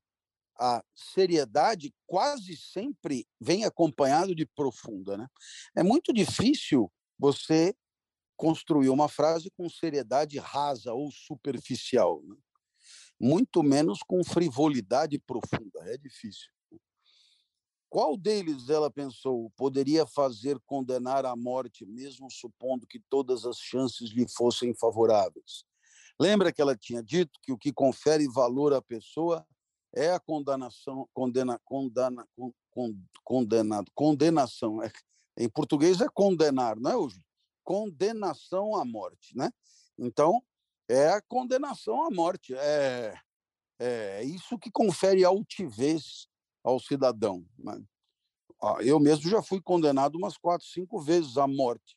a 0.58 0.84
seriedade 0.94 1.92
quase 2.06 2.56
sempre 2.56 3.26
vem 3.40 3.64
acompanhado 3.64 4.34
de 4.34 4.46
profunda. 4.46 5.16
Né? 5.16 5.26
É 5.76 5.82
muito 5.82 6.12
difícil 6.12 6.90
você 7.18 7.74
construir 8.36 8.88
uma 8.88 9.08
frase 9.08 9.50
com 9.56 9.68
seriedade 9.68 10.38
rasa 10.38 10.92
ou 10.92 11.10
superficial. 11.10 12.22
Né? 12.24 12.36
muito 13.18 13.62
menos 13.62 14.00
com 14.02 14.22
frivolidade 14.24 15.18
profunda. 15.18 15.80
É 15.86 15.96
difícil. 15.96 16.52
Qual 17.88 18.16
deles, 18.16 18.68
ela 18.68 18.90
pensou, 18.90 19.52
poderia 19.56 20.04
fazer 20.04 20.58
condenar 20.66 21.24
à 21.24 21.36
morte, 21.36 21.86
mesmo 21.86 22.28
supondo 22.28 22.86
que 22.86 23.00
todas 23.08 23.44
as 23.44 23.56
chances 23.56 24.10
lhe 24.10 24.26
fossem 24.28 24.74
favoráveis? 24.74 25.64
Lembra 26.20 26.52
que 26.52 26.62
ela 26.62 26.76
tinha 26.76 27.02
dito 27.02 27.38
que 27.42 27.52
o 27.52 27.58
que 27.58 27.72
confere 27.72 28.28
valor 28.28 28.72
à 28.72 28.80
pessoa 28.80 29.46
é 29.92 30.10
a 30.10 30.20
condenação, 30.20 31.08
condena, 31.12 31.60
condena, 31.64 32.26
condenado, 33.22 33.90
condenação. 33.94 34.82
É, 34.82 34.90
em 35.36 35.48
português 35.48 36.00
é 36.00 36.06
condenar, 36.12 36.76
não 36.76 36.90
é, 36.90 36.96
hoje? 36.96 37.20
Condenação 37.62 38.76
à 38.76 38.84
morte, 38.84 39.36
né? 39.36 39.50
Então, 39.98 40.42
é 40.88 41.08
a 41.08 41.22
condenação 41.22 42.04
à 42.04 42.10
morte. 42.10 42.54
É, 42.54 43.14
é 43.78 44.24
isso 44.24 44.58
que 44.58 44.70
confere 44.70 45.24
altivez 45.24 46.28
ao 46.62 46.78
cidadão. 46.78 47.44
Né? 47.58 47.82
Eu 48.80 49.00
mesmo 49.00 49.28
já 49.28 49.42
fui 49.42 49.60
condenado 49.60 50.16
umas 50.16 50.36
quatro, 50.36 50.66
cinco 50.66 51.00
vezes 51.00 51.36
à 51.36 51.46
morte. 51.46 51.96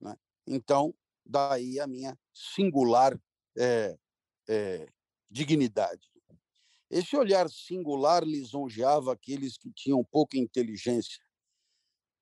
Né? 0.00 0.16
Então, 0.46 0.94
daí 1.24 1.78
a 1.80 1.86
minha 1.86 2.18
singular 2.32 3.18
é, 3.58 3.98
é, 4.48 4.88
dignidade. 5.30 6.08
Esse 6.90 7.16
olhar 7.16 7.50
singular 7.50 8.24
lisonjeava 8.24 9.12
aqueles 9.12 9.58
que 9.58 9.70
tinham 9.70 10.02
pouca 10.04 10.38
inteligência, 10.38 11.22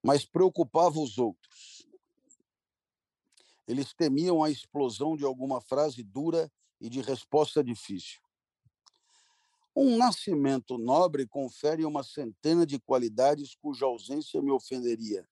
mas 0.02 0.24
preocupava 0.24 0.98
os 0.98 1.18
outros. 1.18 1.86
Eles 3.68 3.92
temiam 3.92 4.42
a 4.42 4.50
explosão 4.50 5.16
de 5.16 5.24
alguma 5.24 5.60
frase 5.60 6.02
dura 6.02 6.50
e 6.80 6.88
de 6.88 7.00
resposta 7.00 7.62
difícil. 7.62 8.20
Um 9.74 9.96
nascimento 9.96 10.78
nobre 10.78 11.26
confere 11.26 11.84
uma 11.84 12.02
centena 12.02 12.64
de 12.64 12.78
qualidades 12.78 13.54
cuja 13.54 13.84
ausência 13.84 14.40
me 14.40 14.50
ofenderia. 14.50 15.28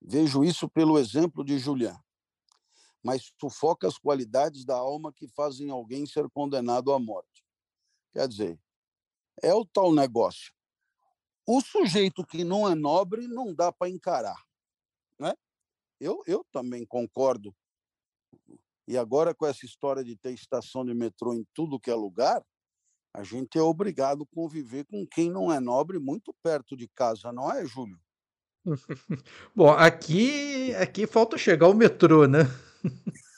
Vejo 0.00 0.42
isso 0.42 0.68
pelo 0.68 0.98
exemplo 0.98 1.44
de 1.44 1.58
Julián. 1.58 1.98
Mas 3.08 3.32
sufoca 3.40 3.88
as 3.88 3.96
qualidades 3.96 4.66
da 4.66 4.76
alma 4.76 5.10
que 5.10 5.26
fazem 5.28 5.70
alguém 5.70 6.04
ser 6.04 6.28
condenado 6.28 6.92
à 6.92 6.98
morte. 6.98 7.42
Quer 8.12 8.28
dizer, 8.28 8.60
é 9.42 9.54
o 9.54 9.64
tal 9.64 9.94
negócio. 9.94 10.52
O 11.46 11.62
sujeito 11.62 12.22
que 12.22 12.44
não 12.44 12.70
é 12.70 12.74
nobre 12.74 13.26
não 13.26 13.54
dá 13.54 13.72
para 13.72 13.88
encarar. 13.88 14.36
Né? 15.18 15.32
Eu, 15.98 16.22
eu 16.26 16.44
também 16.52 16.84
concordo. 16.84 17.56
E 18.86 18.98
agora, 18.98 19.34
com 19.34 19.46
essa 19.46 19.64
história 19.64 20.04
de 20.04 20.14
ter 20.14 20.34
estação 20.34 20.84
de 20.84 20.92
metrô 20.92 21.32
em 21.32 21.46
tudo 21.54 21.80
que 21.80 21.90
é 21.90 21.94
lugar, 21.94 22.44
a 23.14 23.22
gente 23.22 23.56
é 23.56 23.62
obrigado 23.62 24.24
a 24.24 24.34
conviver 24.34 24.84
com 24.84 25.06
quem 25.06 25.30
não 25.30 25.50
é 25.50 25.58
nobre 25.58 25.98
muito 25.98 26.34
perto 26.42 26.76
de 26.76 26.86
casa, 26.88 27.32
não 27.32 27.50
é, 27.50 27.64
Júlio? 27.64 27.98
Bom, 29.56 29.70
aqui, 29.70 30.74
aqui 30.74 31.06
falta 31.06 31.38
chegar 31.38 31.68
o 31.68 31.74
metrô, 31.74 32.26
né? 32.26 32.40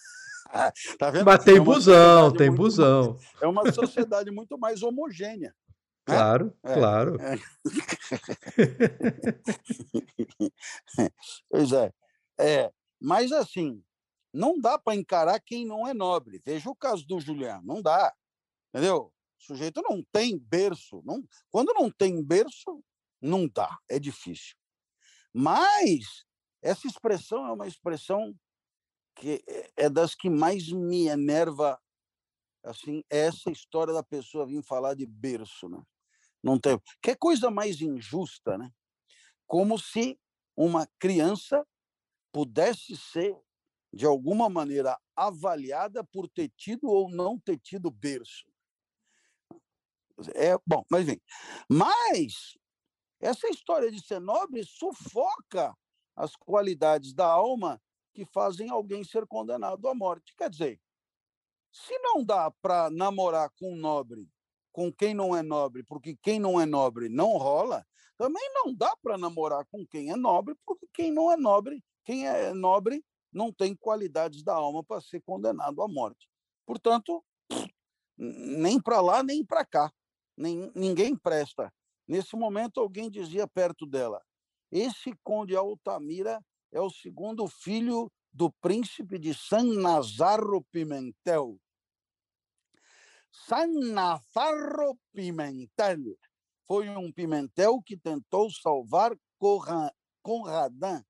Tá 0.98 1.10
vendo? 1.10 1.24
Mas 1.24 1.44
tem 1.44 1.56
é 1.56 1.60
busão, 1.60 2.32
tem 2.32 2.52
busão. 2.52 3.16
É 3.40 3.46
uma 3.46 3.62
sociedade 3.72 4.30
muito 4.32 4.58
mais 4.58 4.82
homogênea. 4.82 5.54
Né? 6.08 6.16
Claro, 6.16 6.56
é, 6.64 6.74
claro. 6.74 7.16
É. 7.20 7.38
pois 11.48 11.72
é. 11.72 11.92
É, 12.40 12.72
mas 13.00 13.30
assim, 13.30 13.80
não 14.32 14.58
dá 14.58 14.76
para 14.78 14.96
encarar 14.96 15.38
quem 15.40 15.64
não 15.64 15.86
é 15.86 15.94
nobre. 15.94 16.42
Veja 16.44 16.68
o 16.68 16.74
caso 16.74 17.06
do 17.06 17.20
Juliano, 17.20 17.62
não 17.64 17.80
dá. 17.80 18.12
Entendeu? 18.70 19.12
O 19.38 19.42
sujeito 19.42 19.80
não 19.82 20.02
tem 20.12 20.36
berço. 20.36 21.00
Não, 21.04 21.22
quando 21.48 21.72
não 21.74 21.90
tem 21.90 22.22
berço, 22.22 22.82
não 23.20 23.46
dá, 23.48 23.78
é 23.88 23.98
difícil. 23.98 24.56
Mas 25.32 26.24
essa 26.62 26.86
expressão 26.86 27.46
é 27.46 27.52
uma 27.52 27.68
expressão 27.68 28.34
que 29.14 29.42
é 29.76 29.88
das 29.88 30.14
que 30.14 30.30
mais 30.30 30.70
me 30.70 31.08
enerva 31.08 31.80
assim, 32.62 33.02
é 33.10 33.20
essa 33.26 33.50
história 33.50 33.92
da 33.92 34.02
pessoa 34.02 34.46
vir 34.46 34.62
falar 34.62 34.94
de 34.94 35.06
berço, 35.06 35.68
né? 35.68 35.82
Não 36.42 36.58
tem, 36.58 36.80
que 37.02 37.14
coisa 37.16 37.50
mais 37.50 37.80
injusta, 37.80 38.56
né? 38.56 38.70
Como 39.46 39.78
se 39.78 40.18
uma 40.56 40.86
criança 40.98 41.66
pudesse 42.32 42.96
ser, 42.96 43.36
de 43.92 44.06
alguma 44.06 44.48
maneira, 44.48 44.98
avaliada 45.16 46.04
por 46.04 46.28
ter 46.28 46.50
tido 46.56 46.88
ou 46.88 47.10
não 47.10 47.38
ter 47.38 47.58
tido 47.58 47.90
berço. 47.90 48.44
É 50.34 50.56
bom, 50.66 50.84
mas 50.90 51.06
vem. 51.06 51.20
Mas 51.68 52.56
essa 53.20 53.48
história 53.48 53.90
de 53.90 54.00
ser 54.04 54.20
nobre 54.20 54.64
sufoca 54.64 55.76
as 56.14 56.36
qualidades 56.36 57.12
da 57.12 57.26
alma 57.26 57.80
que 58.12 58.24
fazem 58.24 58.70
alguém 58.70 59.04
ser 59.04 59.26
condenado 59.26 59.86
à 59.88 59.94
morte. 59.94 60.34
Quer 60.36 60.50
dizer, 60.50 60.80
se 61.70 61.96
não 61.98 62.24
dá 62.24 62.50
para 62.62 62.90
namorar 62.90 63.50
com 63.58 63.72
um 63.72 63.76
nobre, 63.76 64.28
com 64.72 64.92
quem 64.92 65.14
não 65.14 65.36
é 65.36 65.42
nobre, 65.42 65.82
porque 65.84 66.16
quem 66.22 66.38
não 66.38 66.60
é 66.60 66.66
nobre 66.66 67.08
não 67.08 67.36
rola, 67.36 67.86
também 68.16 68.42
não 68.52 68.74
dá 68.74 68.94
para 69.02 69.16
namorar 69.16 69.64
com 69.70 69.86
quem 69.86 70.10
é 70.10 70.16
nobre, 70.16 70.54
porque 70.66 70.86
quem 70.92 71.12
não 71.12 71.32
é 71.32 71.36
nobre 71.36 71.82
quem 72.04 72.26
é 72.26 72.52
nobre 72.52 73.04
não 73.32 73.52
tem 73.52 73.74
qualidades 73.74 74.42
da 74.42 74.54
alma 74.54 74.82
para 74.82 75.00
ser 75.00 75.20
condenado 75.22 75.80
à 75.82 75.88
morte. 75.88 76.28
Portanto, 76.66 77.24
nem 78.18 78.80
para 78.80 79.00
lá, 79.00 79.22
nem 79.22 79.44
para 79.44 79.64
cá. 79.64 79.92
Nem, 80.36 80.72
ninguém 80.74 81.14
presta. 81.16 81.72
Nesse 82.08 82.34
momento, 82.34 82.80
alguém 82.80 83.10
dizia 83.10 83.46
perto 83.46 83.86
dela: 83.86 84.20
Esse 84.72 85.14
conde 85.22 85.54
Altamira 85.54 86.44
é 86.72 86.80
o 86.80 86.90
segundo 86.90 87.46
filho 87.48 88.10
do 88.32 88.50
príncipe 88.50 89.18
de 89.18 89.34
San 89.34 89.64
Nazarro 89.64 90.64
Pimentel. 90.70 91.60
San 93.30 93.68
Nazarro 93.92 94.98
Pimentel 95.12 96.16
foi 96.66 96.88
um 96.88 97.10
Pimentel 97.12 97.82
que 97.82 97.96
tentou 97.96 98.50
salvar 98.50 99.16
Conradin 100.22 101.02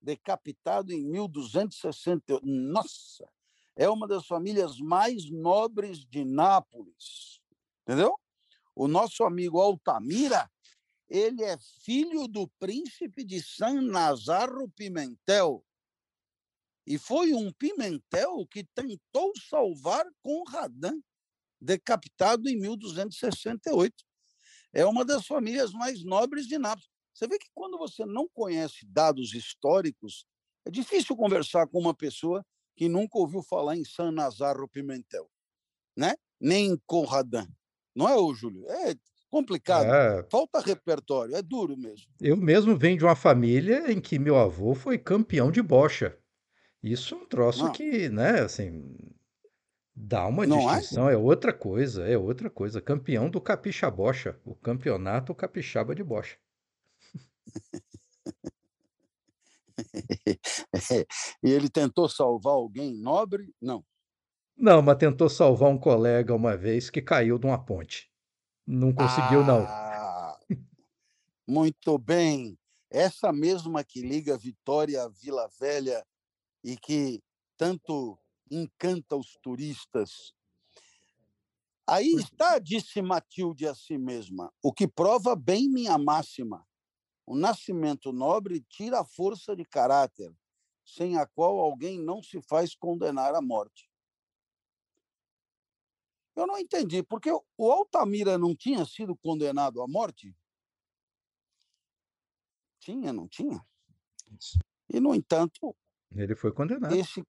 decapitado 0.00 0.92
em 0.92 1.04
1260. 1.04 2.40
Nossa! 2.42 3.28
É 3.74 3.88
uma 3.88 4.06
das 4.06 4.26
famílias 4.26 4.78
mais 4.78 5.30
nobres 5.30 6.04
de 6.04 6.24
Nápoles. 6.24 7.40
Entendeu? 7.82 8.18
O 8.74 8.88
nosso 8.88 9.24
amigo 9.24 9.60
Altamira 9.60 10.50
ele 11.08 11.42
é 11.44 11.56
filho 11.84 12.26
do 12.26 12.48
príncipe 12.58 13.24
de 13.24 13.42
San 13.42 13.82
Nazarro 13.82 14.68
Pimentel. 14.70 15.64
E 16.86 16.98
foi 16.98 17.32
um 17.32 17.52
Pimentel 17.52 18.46
que 18.46 18.64
tentou 18.74 19.32
salvar 19.48 20.04
Conradin, 20.22 21.02
decapitado 21.60 22.48
em 22.48 22.56
1268. 22.58 23.94
É 24.72 24.84
uma 24.84 25.04
das 25.04 25.26
famílias 25.26 25.72
mais 25.72 26.04
nobres 26.04 26.46
de 26.46 26.58
Nápoles. 26.58 26.88
Você 27.12 27.26
vê 27.26 27.38
que 27.38 27.48
quando 27.54 27.78
você 27.78 28.04
não 28.04 28.28
conhece 28.28 28.84
dados 28.86 29.32
históricos, 29.32 30.26
é 30.64 30.70
difícil 30.70 31.16
conversar 31.16 31.66
com 31.66 31.78
uma 31.78 31.94
pessoa 31.94 32.44
que 32.76 32.88
nunca 32.88 33.18
ouviu 33.18 33.42
falar 33.42 33.76
em 33.76 33.84
San 33.84 34.12
Nazarro 34.12 34.68
Pimentel, 34.68 35.30
né? 35.96 36.14
Nem 36.38 36.72
em 36.72 36.82
Conradin. 36.86 37.48
Não 37.94 38.06
é, 38.06 38.14
ô 38.14 38.34
Júlio? 38.34 38.68
É 38.68 38.94
complicado. 39.38 39.86
É, 39.86 40.26
Falta 40.30 40.60
repertório, 40.60 41.34
é 41.34 41.42
duro 41.42 41.76
mesmo. 41.76 42.06
eu 42.20 42.36
mesmo 42.36 42.76
venho 42.76 42.98
de 42.98 43.04
uma 43.04 43.16
família 43.16 43.90
em 43.92 44.00
que 44.00 44.18
meu 44.18 44.36
avô 44.36 44.74
foi 44.74 44.98
campeão 44.98 45.50
de 45.50 45.62
bocha. 45.62 46.16
Isso 46.82 47.14
é 47.14 47.18
um 47.18 47.26
troço 47.26 47.64
Não, 47.64 47.72
que, 47.72 48.08
né, 48.08 48.40
assim, 48.40 48.94
dá 49.94 50.26
uma 50.26 50.46
não 50.46 50.70
é? 50.70 50.80
distinção, 50.80 51.08
é 51.10 51.16
outra 51.16 51.52
coisa, 51.52 52.06
é 52.06 52.16
outra 52.16 52.48
coisa. 52.50 52.80
Campeão 52.80 53.28
do 53.30 53.40
Capixaba 53.40 53.96
Bocha, 53.96 54.40
o 54.44 54.54
campeonato 54.54 55.34
capixaba 55.34 55.94
de 55.94 56.04
bocha. 56.04 56.36
E 61.42 61.50
ele 61.50 61.68
tentou 61.68 62.08
salvar 62.08 62.54
alguém 62.54 62.94
nobre? 62.94 63.52
Não. 63.60 63.84
Não, 64.56 64.82
mas 64.82 64.96
tentou 64.98 65.28
salvar 65.30 65.70
um 65.70 65.78
colega 65.78 66.34
uma 66.34 66.56
vez 66.56 66.90
que 66.90 67.00
caiu 67.00 67.38
de 67.38 67.46
uma 67.46 67.62
ponte. 67.64 68.10
Não 68.66 68.92
conseguiu, 68.92 69.44
não. 69.44 69.64
Ah, 69.68 70.38
muito 71.46 71.96
bem. 71.98 72.58
Essa 72.90 73.32
mesma 73.32 73.84
que 73.84 74.00
liga 74.00 74.36
Vitória 74.36 75.04
à 75.04 75.08
Vila 75.08 75.48
Velha 75.60 76.04
e 76.64 76.76
que 76.76 77.22
tanto 77.56 78.18
encanta 78.50 79.16
os 79.16 79.36
turistas. 79.42 80.32
Aí 81.86 82.14
está, 82.14 82.58
disse 82.58 83.00
Matilde 83.00 83.68
a 83.68 83.74
si 83.74 83.96
mesma, 83.96 84.52
o 84.60 84.72
que 84.72 84.88
prova 84.88 85.36
bem 85.36 85.68
minha 85.68 85.96
máxima. 85.96 86.66
O 87.24 87.36
nascimento 87.36 88.12
nobre 88.12 88.64
tira 88.68 89.00
a 89.00 89.04
força 89.04 89.54
de 89.54 89.64
caráter, 89.64 90.32
sem 90.84 91.16
a 91.16 91.26
qual 91.26 91.58
alguém 91.58 92.00
não 92.00 92.22
se 92.22 92.40
faz 92.42 92.74
condenar 92.74 93.34
à 93.34 93.40
morte. 93.40 93.88
Eu 96.36 96.46
não 96.46 96.58
entendi, 96.58 97.02
porque 97.02 97.30
o 97.32 97.72
Altamira 97.72 98.36
não 98.36 98.54
tinha 98.54 98.84
sido 98.84 99.16
condenado 99.16 99.80
à 99.80 99.88
morte? 99.88 100.36
Tinha, 102.78 103.10
não 103.10 103.26
tinha? 103.26 103.64
E, 104.92 105.00
no 105.00 105.14
entanto, 105.14 105.74
Ele 106.14 106.36
foi 106.36 106.52
condenado. 106.52 106.94
esse, 106.94 107.24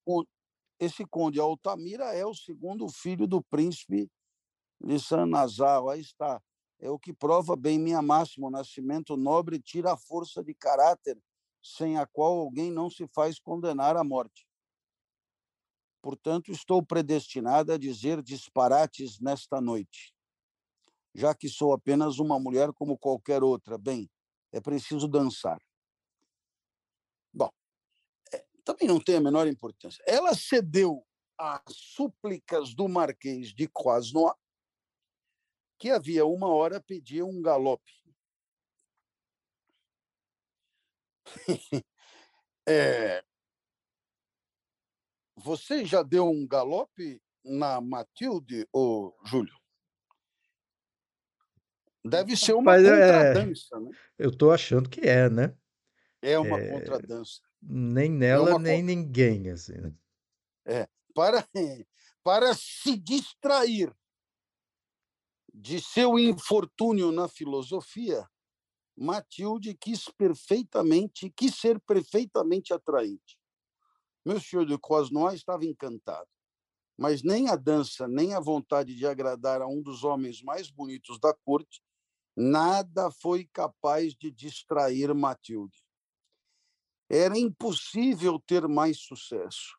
esse 0.78 1.06
conde 1.06 1.40
Altamira 1.40 2.14
é 2.14 2.26
o 2.26 2.36
segundo 2.36 2.88
filho 2.90 3.26
do 3.26 3.42
príncipe 3.42 4.12
de 4.80 5.00
San 5.00 5.26
Nazar. 5.26 5.82
Aí 5.88 6.02
está. 6.02 6.42
É 6.80 6.90
o 6.90 7.00
que 7.00 7.14
prova 7.14 7.56
bem 7.56 7.80
minha 7.80 8.02
máxima. 8.02 8.48
O 8.48 8.52
nascimento 8.52 9.18
nobre 9.18 9.60
tira 9.60 9.94
a 9.94 9.98
força 9.98 10.44
de 10.44 10.54
caráter, 10.54 11.18
sem 11.64 11.98
a 11.98 12.06
qual 12.06 12.38
alguém 12.38 12.72
não 12.72 12.90
se 12.90 13.08
faz 13.08 13.40
condenar 13.40 13.98
à 13.98 14.04
morte. 14.04 14.47
Portanto, 16.08 16.54
estou 16.54 16.82
predestinada 16.82 17.74
a 17.74 17.78
dizer 17.78 18.24
disparates 18.24 19.20
nesta 19.20 19.60
noite, 19.60 20.16
já 21.14 21.36
que 21.36 21.50
sou 21.50 21.74
apenas 21.74 22.18
uma 22.18 22.40
mulher 22.40 22.72
como 22.72 22.98
qualquer 22.98 23.44
outra. 23.44 23.78
Bem, 23.78 24.10
é 24.54 24.62
preciso 24.62 25.06
dançar. 25.06 25.62
Bom, 27.34 27.52
também 28.64 28.88
não 28.88 29.02
tem 29.02 29.18
a 29.18 29.20
menor 29.20 29.48
importância. 29.48 30.02
Ela 30.08 30.34
cedeu 30.34 31.06
às 31.38 31.76
súplicas 31.76 32.74
do 32.74 32.88
Marquês 32.88 33.54
de 33.54 33.68
Croisnois, 33.68 34.34
que 35.78 35.90
havia 35.90 36.26
uma 36.26 36.48
hora 36.48 36.80
pedia 36.80 37.26
um 37.26 37.42
galope. 37.42 37.92
É, 42.70 43.24
você 45.38 45.86
já 45.86 46.02
deu 46.02 46.28
um 46.28 46.48
galope 46.48 47.22
na 47.46 47.80
Matilde, 47.80 48.68
ô 48.74 49.14
Júlio? 49.24 49.56
Deve 52.04 52.36
ser 52.36 52.54
uma 52.54 52.72
Mas 52.74 52.86
é, 52.86 53.34
contradança, 53.34 53.80
né? 53.80 53.92
eu 54.18 54.36
tô 54.36 54.52
achando 54.52 54.90
que 54.90 55.02
é, 55.02 55.30
né? 55.30 55.56
É 56.22 56.40
uma 56.40 56.58
contradança. 56.60 57.42
Nem 57.62 58.10
É 58.10 58.14
nela, 58.14 58.52
uma 58.52 58.60
nem 58.60 58.82
con- 58.82 58.86
ninguém, 58.88 59.50
assim. 59.50 59.74
né? 59.74 59.94
É, 60.66 60.90
para, 61.14 61.48
para 62.24 62.54
se 62.56 62.98
distrair 62.98 63.94
de 65.54 65.82
seu 65.82 66.18
infortúnio 66.18 67.12
na 67.12 67.28
filosofia, 67.28 68.28
Matilde 68.96 69.76
quis 69.76 70.06
perfeitamente, 70.10 71.30
quis 71.30 71.56
ser 71.56 71.80
perfeitamente 71.80 72.74
atraente. 72.74 73.38
Monsieur 74.28 74.66
de 74.66 74.78
Croisnois 74.78 75.36
estava 75.36 75.66
encantado, 75.66 76.28
mas 76.98 77.24
nem 77.24 77.48
a 77.48 77.56
dança, 77.56 78.10
nem 78.10 78.34
a 78.34 78.42
vontade 78.42 78.94
de 78.94 79.08
agradar 79.08 79.62
a 79.62 79.68
um 79.68 79.82
dos 79.82 80.04
homens 80.04 80.42
mais 80.42 80.70
bonitos 80.70 81.18
da 81.18 81.34
corte, 81.34 81.82
nada 82.36 83.10
foi 83.10 83.46
capaz 83.54 84.14
de 84.14 84.30
distrair 84.30 85.14
Matilde. 85.16 85.82
Era 87.10 87.40
impossível 87.40 88.38
ter 88.46 88.68
mais 88.68 89.00
sucesso. 89.00 89.78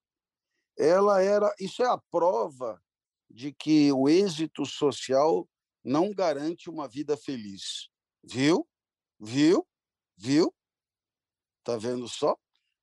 Ela 0.79 1.21
era, 1.21 1.55
isso 1.61 1.83
é 1.83 1.87
a 1.87 1.99
prova 2.11 2.83
de 3.29 3.53
que 3.53 3.93
o 3.93 4.09
êxito 4.09 4.65
social 4.65 5.47
não 5.85 6.15
garante 6.15 6.71
uma 6.71 6.89
vida 6.89 7.19
feliz. 7.19 7.91
Viu? 8.25 8.67
Viu? 9.21 9.69
Viu? 10.17 10.55
Tá 11.63 11.77
vendo 11.77 12.09
só? 12.09 12.35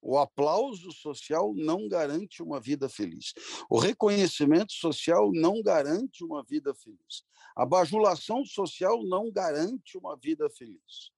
O 0.08 0.20
aplauso 0.20 0.92
social 0.92 1.52
não 1.56 1.88
garante 1.88 2.44
uma 2.44 2.62
vida 2.62 2.88
feliz. 2.88 3.34
O 3.68 3.80
reconhecimento 3.80 4.72
social 4.72 5.32
não 5.34 5.64
garante 5.64 6.24
uma 6.24 6.44
vida 6.44 6.76
feliz. 6.76 7.26
A 7.56 7.66
bajulação 7.66 8.46
social 8.46 9.04
não 9.04 9.32
garante 9.32 9.98
uma 9.98 10.16
vida 10.16 10.48
feliz. 10.48 11.10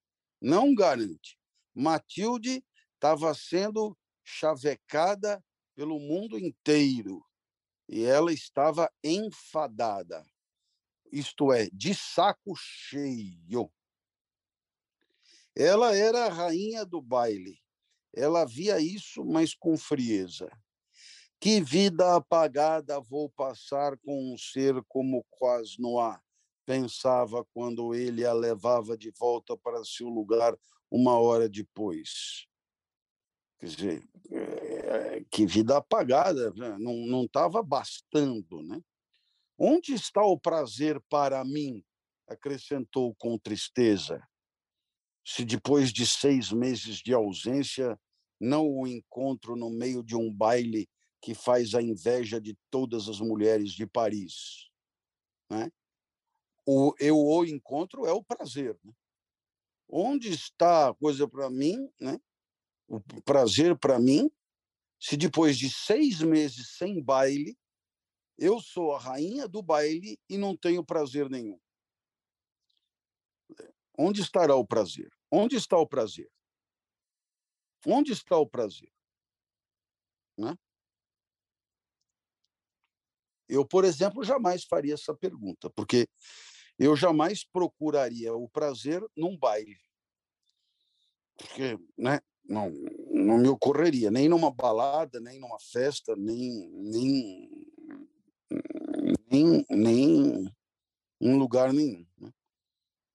Não 0.41 0.73
garante. 0.73 1.37
Matilde 1.75 2.63
estava 2.93 3.33
sendo 3.33 3.97
chavecada 4.23 5.43
pelo 5.75 5.99
mundo 5.99 6.39
inteiro 6.39 7.21
e 7.89 8.05
ela 8.05 8.31
estava 8.31 8.89
enfadada, 9.03 10.25
isto 11.11 11.51
é, 11.51 11.69
de 11.73 11.93
saco 11.93 12.55
cheio. 12.55 13.69
Ela 15.53 15.93
era 15.93 16.27
a 16.27 16.29
rainha 16.29 16.85
do 16.85 17.01
baile. 17.01 17.66
Ela 18.17 18.45
via 18.45 18.79
isso, 18.79 19.23
mas 19.23 19.53
com 19.53 19.77
frieza. 19.77 20.49
Que 21.39 21.61
vida 21.61 22.15
apagada 22.15 22.99
vou 22.99 23.29
passar 23.29 23.97
com 23.99 24.33
um 24.33 24.37
ser 24.37 24.83
como 24.87 25.25
Quasnoá, 25.29 26.19
pensava 26.65 27.45
quando 27.53 27.93
ele 27.93 28.25
a 28.25 28.33
levava 28.33 28.97
de 28.97 29.11
volta 29.11 29.55
para 29.55 29.83
seu 29.85 30.07
lugar 30.09 30.57
uma 30.89 31.19
hora 31.19 31.47
depois. 31.47 32.47
Quer 33.59 33.65
dizer, 33.67 34.09
eh, 34.31 35.25
que 35.29 35.45
vida 35.45 35.77
apagada, 35.77 36.51
né? 36.55 36.75
não 36.79 37.23
estava 37.23 37.61
bastando. 37.61 38.63
Né? 38.63 38.81
Onde 39.57 39.93
está 39.93 40.23
o 40.23 40.39
prazer 40.39 40.99
para 41.09 41.43
mim? 41.45 41.83
acrescentou 42.27 43.15
com 43.15 43.37
tristeza. 43.37 44.21
Se 45.25 45.45
depois 45.45 45.91
de 45.91 46.05
seis 46.05 46.51
meses 46.51 46.97
de 46.97 47.13
ausência 47.13 47.99
não 48.39 48.67
o 48.67 48.87
encontro 48.87 49.55
no 49.55 49.69
meio 49.69 50.03
de 50.03 50.15
um 50.15 50.31
baile 50.31 50.89
que 51.21 51.33
faz 51.33 51.73
a 51.73 51.81
inveja 51.81 52.39
de 52.39 52.57
todas 52.69 53.09
as 53.09 53.19
mulheres 53.19 53.71
de 53.71 53.85
Paris. 53.85 54.69
Né? 55.49 55.71
O, 56.65 56.93
eu 56.99 57.17
o 57.17 57.45
encontro 57.45 58.05
é 58.05 58.11
o 58.11 58.23
prazer. 58.23 58.79
Né? 58.83 58.93
Onde 59.89 60.29
está 60.29 60.89
a 60.89 60.93
coisa 60.93 61.27
para 61.27 61.49
mim, 61.49 61.89
né? 61.99 62.19
o 62.87 63.01
prazer 63.23 63.77
para 63.77 63.99
mim, 63.99 64.29
se 64.99 65.17
depois 65.17 65.57
de 65.57 65.69
seis 65.69 66.21
meses 66.21 66.77
sem 66.77 67.01
baile, 67.01 67.57
eu 68.37 68.59
sou 68.59 68.93
a 68.93 68.99
rainha 68.99 69.47
do 69.47 69.61
baile 69.61 70.19
e 70.29 70.37
não 70.37 70.55
tenho 70.55 70.85
prazer 70.85 71.29
nenhum? 71.29 71.59
Onde 73.97 74.21
estará 74.21 74.55
o 74.55 74.65
prazer? 74.65 75.11
Onde 75.31 75.55
está 75.55 75.77
o 75.77 75.87
prazer? 75.87 76.29
Onde 77.85 78.11
está 78.11 78.37
o 78.37 78.47
prazer? 78.47 78.91
Né? 80.37 80.57
Eu, 83.49 83.65
por 83.65 83.85
exemplo, 83.85 84.23
jamais 84.23 84.63
faria 84.65 84.93
essa 84.93 85.15
pergunta, 85.15 85.69
porque 85.69 86.07
eu 86.77 86.95
jamais 86.95 87.43
procuraria 87.45 88.33
o 88.33 88.47
prazer 88.49 89.03
num 89.15 89.37
baile. 89.37 89.77
porque 91.37 91.79
né, 91.97 92.19
não, 92.43 92.69
não 93.09 93.37
me 93.37 93.47
ocorreria, 93.47 94.11
nem 94.11 94.27
numa 94.27 94.51
balada, 94.51 95.19
nem 95.19 95.39
numa 95.39 95.59
festa, 95.59 96.15
nem, 96.15 96.69
nem, 96.69 97.49
nem, 99.29 99.65
nem 99.69 100.55
em 101.19 101.37
lugar 101.37 101.73
nenhum. 101.73 102.05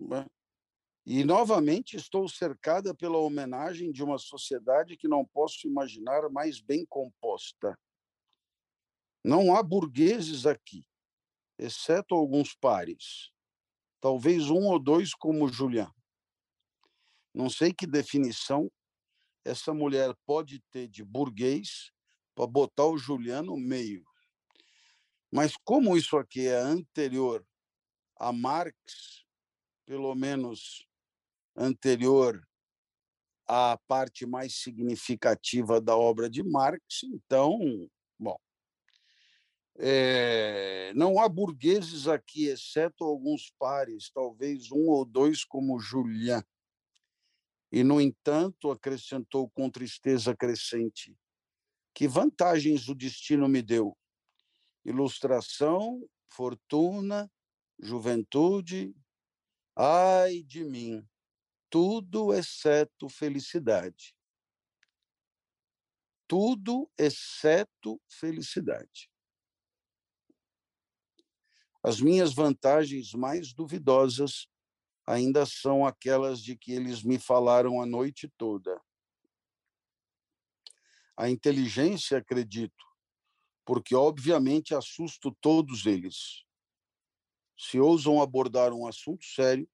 Né? 0.01 0.27
E, 1.05 1.25
novamente, 1.25 1.97
estou 1.97 2.29
cercada 2.29 2.95
pela 2.95 3.19
homenagem 3.19 3.91
de 3.91 4.05
uma 4.05 4.19
sociedade 4.19 4.97
que 4.97 5.09
não 5.09 5.25
posso 5.25 5.67
imaginar 5.67 6.29
mais 6.31 6.61
bem 6.61 6.87
composta. 6.87 7.77
Não 9.25 9.55
há 9.55 9.63
burgueses 9.63 10.47
aqui, 10.47 10.87
exceto 11.59 12.15
alguns 12.15 12.55
pares. 12.55 13.33
Talvez 14.01 14.49
um 14.49 14.67
ou 14.67 14.79
dois, 14.79 15.13
como 15.13 15.49
Julian. 15.49 15.93
Não 17.35 17.51
sei 17.51 17.73
que 17.73 17.87
definição 17.87 18.71
essa 19.45 19.75
mulher 19.75 20.15
pode 20.25 20.61
ter 20.71 20.87
de 20.87 21.05
burguês 21.05 21.91
para 22.35 22.47
botar 22.47 22.87
o 22.87 22.97
Julian 22.97 23.43
no 23.43 23.57
meio. 23.57 24.05
Mas 25.33 25.57
como 25.65 25.97
isso 25.97 26.17
aqui 26.17 26.47
é 26.47 26.59
anterior 26.59 27.45
a 28.17 28.33
Marx, 28.33 29.25
pelo 29.85 30.15
menos 30.15 30.87
anterior 31.57 32.43
à 33.47 33.79
parte 33.87 34.25
mais 34.25 34.55
significativa 34.55 35.81
da 35.81 35.97
obra 35.97 36.31
de 36.31 36.43
Marx, 36.43 37.03
então, 37.05 37.59
bom, 38.19 38.37
é, 39.79 40.93
não 40.95 41.19
há 41.19 41.29
burgueses 41.29 42.07
aqui, 42.07 42.47
exceto 42.47 43.05
alguns 43.05 43.53
pares, 43.59 44.11
talvez 44.11 44.71
um 44.71 44.89
ou 44.89 45.05
dois, 45.05 45.45
como 45.45 45.79
Julian. 45.79 46.45
E, 47.71 47.83
no 47.83 48.01
entanto, 48.01 48.71
acrescentou 48.71 49.49
com 49.51 49.71
tristeza 49.71 50.37
crescente: 50.37 51.17
que 51.95 52.07
vantagens 52.07 52.89
o 52.89 52.95
destino 52.95 53.49
me 53.49 53.63
deu? 53.63 53.97
Ilustração, 54.85 56.07
fortuna, 56.29 57.31
juventude, 57.79 58.95
ai 59.75 60.43
de 60.43 60.65
mim, 60.65 61.07
tudo 61.73 62.35
exceto 62.35 63.09
felicidade. 63.09 64.15
Tudo 66.29 66.91
exceto 66.99 67.99
felicidade. 68.07 69.11
As 71.83 71.99
minhas 71.99 72.35
vantagens 72.35 73.15
mais 73.15 73.55
duvidosas 73.55 74.47
ainda 75.07 75.47
são 75.47 75.87
aquelas 75.87 76.43
de 76.43 76.59
que 76.59 76.73
eles 76.73 77.03
me 77.03 77.19
falaram 77.19 77.81
a 77.81 77.87
noite 77.87 78.29
toda. 78.37 78.79
A 81.17 81.31
inteligência, 81.31 82.19
acredito, 82.19 82.85
porque 83.65 83.95
obviamente 83.95 84.75
assusto 84.75 85.35
todos 85.41 85.87
eles. 85.87 86.45
Se 87.57 87.81
ousam 87.81 88.21
abordar 88.21 88.75
um 88.75 88.87
assunto 88.87 89.25
sério, 89.25 89.67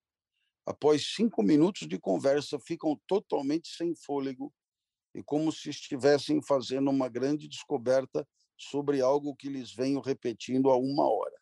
após 0.69 1.15
cinco 1.15 1.43
minutos 1.43 1.89
de 1.89 1.99
conversa, 1.99 2.59
ficam 2.61 2.95
totalmente 3.07 3.69
sem 3.75 3.95
fôlego 3.95 4.53
e 5.15 5.23
como 5.23 5.51
se 5.51 5.71
estivessem 5.71 6.43
fazendo 6.43 6.91
uma 6.91 7.09
grande 7.09 7.49
descoberta 7.49 8.29
sobre 8.55 9.01
algo 9.01 9.35
que 9.35 9.49
lhes 9.49 9.73
venho 9.73 9.99
repetindo 9.99 10.69
há 10.69 10.77
uma 10.77 11.11
hora. 11.11 11.41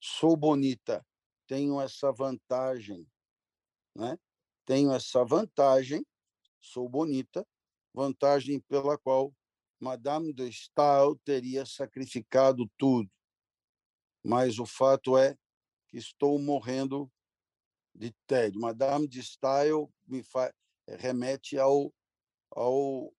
Sou 0.00 0.34
bonita, 0.34 1.06
tenho 1.46 1.78
essa 1.78 2.10
vantagem, 2.10 3.06
né? 3.94 4.18
Tenho 4.64 4.90
essa 4.90 5.22
vantagem, 5.22 6.02
sou 6.58 6.88
bonita, 6.88 7.46
vantagem 7.92 8.58
pela 8.60 8.96
qual 8.96 9.34
Madame 9.78 10.32
de 10.32 10.50
Stael 10.50 11.14
teria 11.22 11.66
sacrificado 11.66 12.66
tudo. 12.78 13.10
Mas 14.24 14.58
o 14.58 14.64
fato 14.64 15.18
é 15.18 15.36
que 15.88 15.98
estou 15.98 16.38
morrendo 16.38 17.12
de 17.96 18.14
tédio. 18.26 18.60
Madame 18.60 19.08
de 19.08 19.22
Stael 19.22 19.92
me 20.06 20.22
fa... 20.22 20.52
remete 20.86 21.58
ao, 21.58 21.92
ao, 22.50 23.12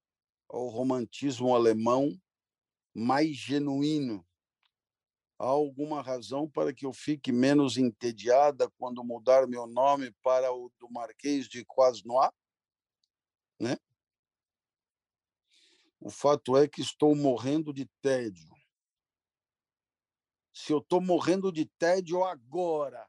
ao 0.47 0.67
romantismo 0.67 1.55
alemão 1.55 2.19
mais 2.93 3.35
genuíno. 3.35 4.25
Há 5.39 5.45
alguma 5.45 6.01
razão 6.01 6.49
para 6.49 6.73
que 6.73 6.85
eu 6.85 6.93
fique 6.93 7.31
menos 7.31 7.77
entediada 7.77 8.69
quando 8.77 9.03
mudar 9.03 9.47
meu 9.47 9.67
nome 9.67 10.11
para 10.23 10.51
o 10.51 10.71
do 10.79 10.89
Marquês 10.89 11.47
de 11.47 11.63
Croisnois? 11.63 12.31
Né? 13.59 13.77
O 15.99 16.09
fato 16.09 16.57
é 16.57 16.67
que 16.67 16.81
estou 16.81 17.15
morrendo 17.15 17.71
de 17.71 17.85
tédio. 18.01 18.49
Se 20.51 20.73
eu 20.73 20.79
estou 20.79 20.99
morrendo 20.99 21.51
de 21.51 21.65
tédio 21.65 22.23
agora, 22.23 23.07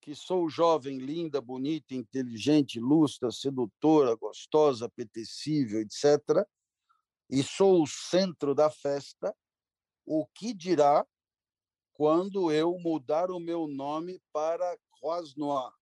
que 0.00 0.14
sou 0.14 0.48
jovem, 0.48 0.98
linda, 0.98 1.40
bonita, 1.40 1.94
inteligente, 1.94 2.80
lustra, 2.80 3.30
sedutora, 3.30 4.14
gostosa, 4.14 4.86
apetecível, 4.86 5.80
etc., 5.80 6.46
e 7.30 7.42
sou 7.42 7.82
o 7.82 7.86
centro 7.86 8.54
da 8.54 8.70
festa, 8.70 9.36
o 10.06 10.26
que 10.26 10.54
dirá 10.54 11.06
quando 11.92 12.50
eu 12.50 12.78
mudar 12.78 13.30
o 13.30 13.38
meu 13.38 13.66
nome 13.66 14.18
para 14.32 14.78
Croisnois? 14.92 15.74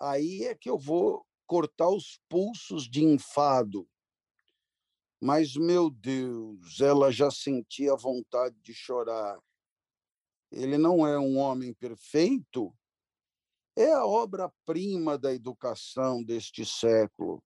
Aí 0.00 0.44
é 0.44 0.54
que 0.54 0.68
eu 0.68 0.78
vou 0.78 1.24
cortar 1.46 1.88
os 1.88 2.20
pulsos 2.28 2.88
de 2.88 3.04
enfado. 3.04 3.88
Mas, 5.20 5.56
meu 5.56 5.90
Deus, 5.90 6.80
ela 6.80 7.10
já 7.10 7.30
sentia 7.30 7.96
vontade 7.96 8.56
de 8.60 8.72
chorar. 8.72 9.38
Ele 10.50 10.78
não 10.78 11.06
é 11.06 11.18
um 11.18 11.36
homem 11.38 11.74
perfeito, 11.74 12.72
é 13.80 13.92
a 13.92 14.04
obra-prima 14.04 15.16
da 15.16 15.32
educação 15.32 16.24
deste 16.24 16.66
século. 16.66 17.42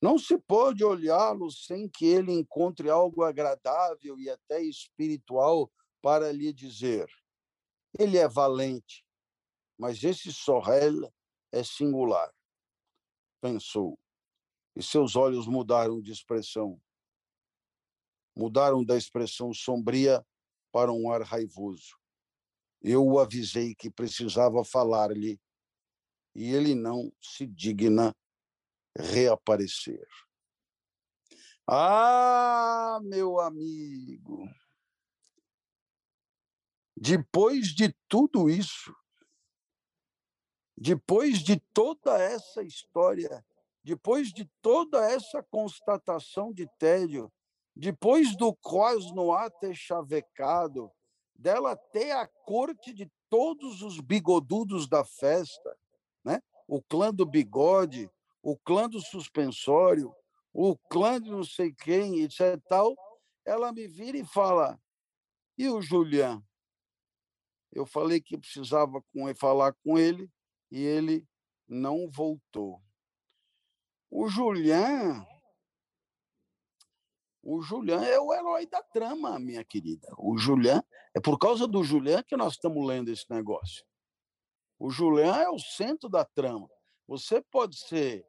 Não 0.00 0.18
se 0.18 0.38
pode 0.38 0.82
olhá-lo 0.82 1.50
sem 1.50 1.88
que 1.88 2.06
ele 2.06 2.32
encontre 2.32 2.88
algo 2.88 3.22
agradável 3.22 4.18
e 4.18 4.30
até 4.30 4.62
espiritual 4.62 5.70
para 6.00 6.32
lhe 6.32 6.54
dizer. 6.54 7.06
Ele 7.98 8.16
é 8.16 8.26
valente, 8.26 9.04
mas 9.78 10.02
esse 10.02 10.32
Sorrel 10.32 11.12
é 11.52 11.62
singular, 11.62 12.32
pensou, 13.38 13.98
e 14.74 14.82
seus 14.82 15.16
olhos 15.16 15.46
mudaram 15.46 16.00
de 16.00 16.10
expressão. 16.10 16.80
Mudaram 18.34 18.82
da 18.82 18.96
expressão 18.96 19.52
sombria 19.52 20.24
para 20.72 20.90
um 20.90 21.12
ar 21.12 21.20
raivoso. 21.20 22.01
Eu 22.82 23.06
o 23.06 23.18
avisei 23.18 23.74
que 23.74 23.90
precisava 23.90 24.64
falar-lhe 24.64 25.40
e 26.34 26.52
ele 26.52 26.74
não 26.74 27.12
se 27.20 27.46
digna 27.46 28.14
reaparecer. 28.96 30.06
Ah, 31.66 32.98
meu 33.02 33.38
amigo, 33.38 34.48
depois 36.96 37.68
de 37.68 37.94
tudo 38.08 38.50
isso, 38.50 38.94
depois 40.76 41.38
de 41.38 41.60
toda 41.72 42.18
essa 42.20 42.62
história, 42.62 43.44
depois 43.84 44.32
de 44.32 44.44
toda 44.60 45.04
essa 45.08 45.42
constatação 45.42 46.52
de 46.52 46.68
tédio, 46.78 47.32
depois 47.74 48.36
do 48.36 48.54
Croisnois 48.54 49.52
ter 49.60 49.74
chavecado, 49.74 50.90
dela 51.42 51.76
ter 51.76 52.12
a 52.12 52.26
corte 52.26 52.94
de 52.94 53.10
todos 53.28 53.82
os 53.82 54.00
bigodudos 54.00 54.88
da 54.88 55.04
festa, 55.04 55.76
né? 56.24 56.40
o 56.68 56.80
clã 56.80 57.12
do 57.12 57.26
bigode, 57.26 58.08
o 58.40 58.56
clã 58.56 58.88
do 58.88 59.00
suspensório, 59.00 60.14
o 60.52 60.76
clã 60.76 61.20
de 61.20 61.30
não 61.30 61.42
sei 61.42 61.72
quem, 61.72 62.20
etc. 62.20 62.62
Tal, 62.68 62.94
ela 63.44 63.72
me 63.72 63.88
vira 63.88 64.16
e 64.16 64.24
fala: 64.24 64.80
e 65.58 65.68
o 65.68 65.82
Julian? 65.82 66.42
Eu 67.72 67.86
falei 67.86 68.20
que 68.20 68.38
precisava 68.38 69.02
com, 69.12 69.34
falar 69.34 69.72
com 69.82 69.98
ele 69.98 70.30
e 70.70 70.80
ele 70.80 71.26
não 71.66 72.08
voltou. 72.08 72.80
O 74.10 74.28
Julian 74.28 75.26
o 77.42 77.60
Julian 77.60 78.02
é 78.04 78.20
o 78.20 78.32
herói 78.32 78.66
da 78.66 78.82
trama, 78.82 79.38
minha 79.38 79.64
querida. 79.64 80.08
O 80.16 80.38
Julian, 80.38 80.82
é 81.14 81.20
por 81.20 81.38
causa 81.38 81.66
do 81.66 81.82
Julian 81.82 82.22
que 82.22 82.36
nós 82.36 82.54
estamos 82.54 82.86
lendo 82.86 83.10
esse 83.10 83.28
negócio. 83.28 83.84
O 84.78 84.90
Julian 84.90 85.34
é 85.36 85.48
o 85.48 85.58
centro 85.58 86.08
da 86.08 86.24
trama. 86.24 86.70
Você 87.06 87.42
pode 87.42 87.76
ser 87.76 88.24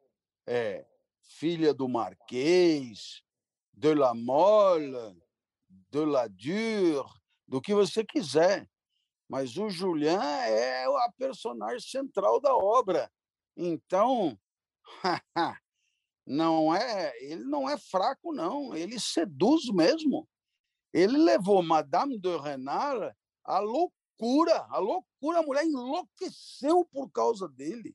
é, 0.46 0.84
filha 1.20 1.72
do 1.72 1.88
Marquês, 1.88 3.22
de 3.72 3.94
la 3.94 4.14
Mole, 4.14 5.16
de 5.90 6.04
la 6.04 6.26
Dure, 6.26 7.08
do 7.46 7.60
que 7.60 7.72
você 7.72 8.04
quiser. 8.04 8.68
Mas 9.28 9.56
o 9.56 9.70
Julian 9.70 10.22
é 10.22 10.84
a 10.84 11.12
personagem 11.16 11.88
central 11.88 12.40
da 12.40 12.54
obra. 12.54 13.10
Então, 13.56 14.38
não 16.26 16.74
é, 16.74 17.12
ele 17.22 17.44
não 17.44 17.68
é 17.68 17.76
fraco 17.76 18.32
não, 18.32 18.74
ele 18.74 18.98
seduz 18.98 19.68
mesmo. 19.70 20.28
Ele 20.92 21.18
levou 21.18 21.62
Madame 21.62 22.18
de 22.18 22.36
Renal 22.38 23.12
à 23.44 23.58
loucura, 23.58 24.64
a 24.70 24.78
loucura, 24.78 25.40
a 25.40 25.42
mulher 25.42 25.64
enlouqueceu 25.64 26.84
por 26.84 27.10
causa 27.10 27.48
dele. 27.48 27.94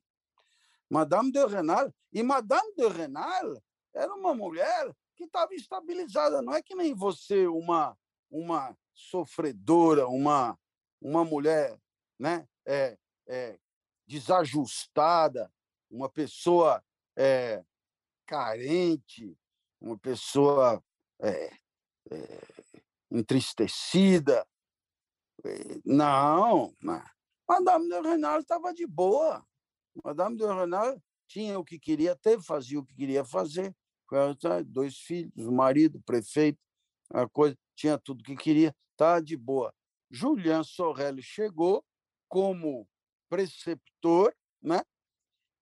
Madame 0.89 1.31
de 1.31 1.45
Renal, 1.45 1.93
e 2.11 2.23
Madame 2.23 2.73
de 2.75 2.87
Renal 2.87 3.61
era 3.93 4.13
uma 4.13 4.33
mulher 4.33 4.93
que 5.15 5.25
estava 5.25 5.53
estabilizada, 5.53 6.41
não 6.41 6.53
é 6.53 6.61
que 6.61 6.75
nem 6.75 6.93
você, 6.93 7.47
uma 7.47 7.97
uma 8.31 8.77
sofredora, 8.93 10.07
uma 10.07 10.57
uma 11.01 11.23
mulher, 11.23 11.79
né, 12.19 12.47
é, 12.65 12.97
é, 13.27 13.57
desajustada, 14.05 15.51
uma 15.89 16.09
pessoa 16.09 16.83
é, 17.15 17.63
carente, 18.29 19.35
uma 19.81 19.97
pessoa 19.97 20.83
é, 21.19 21.51
é, 22.11 22.41
entristecida. 23.09 24.47
É, 25.43 25.81
não. 25.83 26.71
Madame 27.47 27.89
de 27.89 27.99
Renal 28.01 28.39
estava 28.39 28.71
de 28.71 28.85
boa. 28.85 29.43
Madame 30.03 30.37
de 30.37 30.45
Renal 30.45 31.01
tinha 31.27 31.57
o 31.57 31.65
que 31.65 31.79
queria 31.79 32.15
ter, 32.15 32.39
fazia 32.39 32.79
o 32.79 32.85
que 32.85 32.93
queria 32.93 33.25
fazer. 33.25 33.75
Dois 34.67 34.97
filhos, 34.97 35.47
o 35.47 35.51
marido, 35.51 35.97
o 35.97 36.03
prefeito, 36.03 36.59
a 37.11 37.27
coisa, 37.27 37.57
tinha 37.75 37.97
tudo 37.97 38.23
que 38.23 38.35
queria, 38.35 38.75
tá 38.95 39.19
de 39.19 39.35
boa. 39.35 39.73
Julian 40.11 40.63
Sorrelli 40.63 41.23
chegou 41.23 41.83
como 42.27 42.87
preceptor, 43.27 44.35
né? 44.61 44.83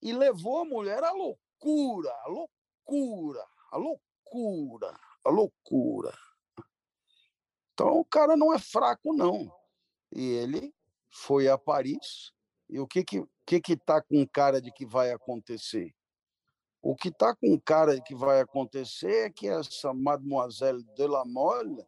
E 0.02 0.12
levou 0.14 0.60
a 0.60 0.66
mulher 0.66 1.04
à 1.04 1.12
loucura, 1.12 2.12
à 2.24 2.28
loucura, 2.28 2.57
à 3.72 3.78
loucura, 3.78 5.00
à 5.24 5.30
loucura. 5.30 6.14
Então 7.74 8.00
o 8.00 8.06
cara 8.06 8.36
não 8.36 8.54
é 8.54 8.60
fraco 8.60 9.14
não. 9.14 9.52
E 10.12 10.24
ele 10.24 10.74
foi 11.10 11.48
a 11.48 11.58
Paris. 11.58 12.34
E 12.70 12.80
o 12.80 12.88
que 12.88 13.04
que 13.04 13.24
que 13.46 13.62
que 13.62 13.78
tá 13.78 14.02
com 14.02 14.28
cara 14.28 14.62
de 14.62 14.72
que 14.72 14.86
vai 14.86 15.12
acontecer? 15.12 15.94
O 16.82 16.96
que 16.96 17.10
está 17.10 17.36
com 17.36 17.60
cara 17.60 17.96
de 17.96 18.02
que 18.04 18.16
vai 18.16 18.40
acontecer 18.40 19.26
é 19.26 19.30
que 19.30 19.48
essa 19.48 19.94
Mademoiselle 19.94 20.84
de 20.96 21.08
la 21.08 21.26
Mole 21.26 21.86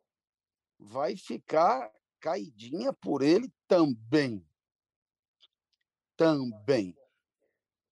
vai 0.77 1.15
ficar 1.15 1.91
caidinha 2.19 2.91
por 2.93 3.21
ele 3.21 3.51
também 3.67 4.45
também. 6.19 6.93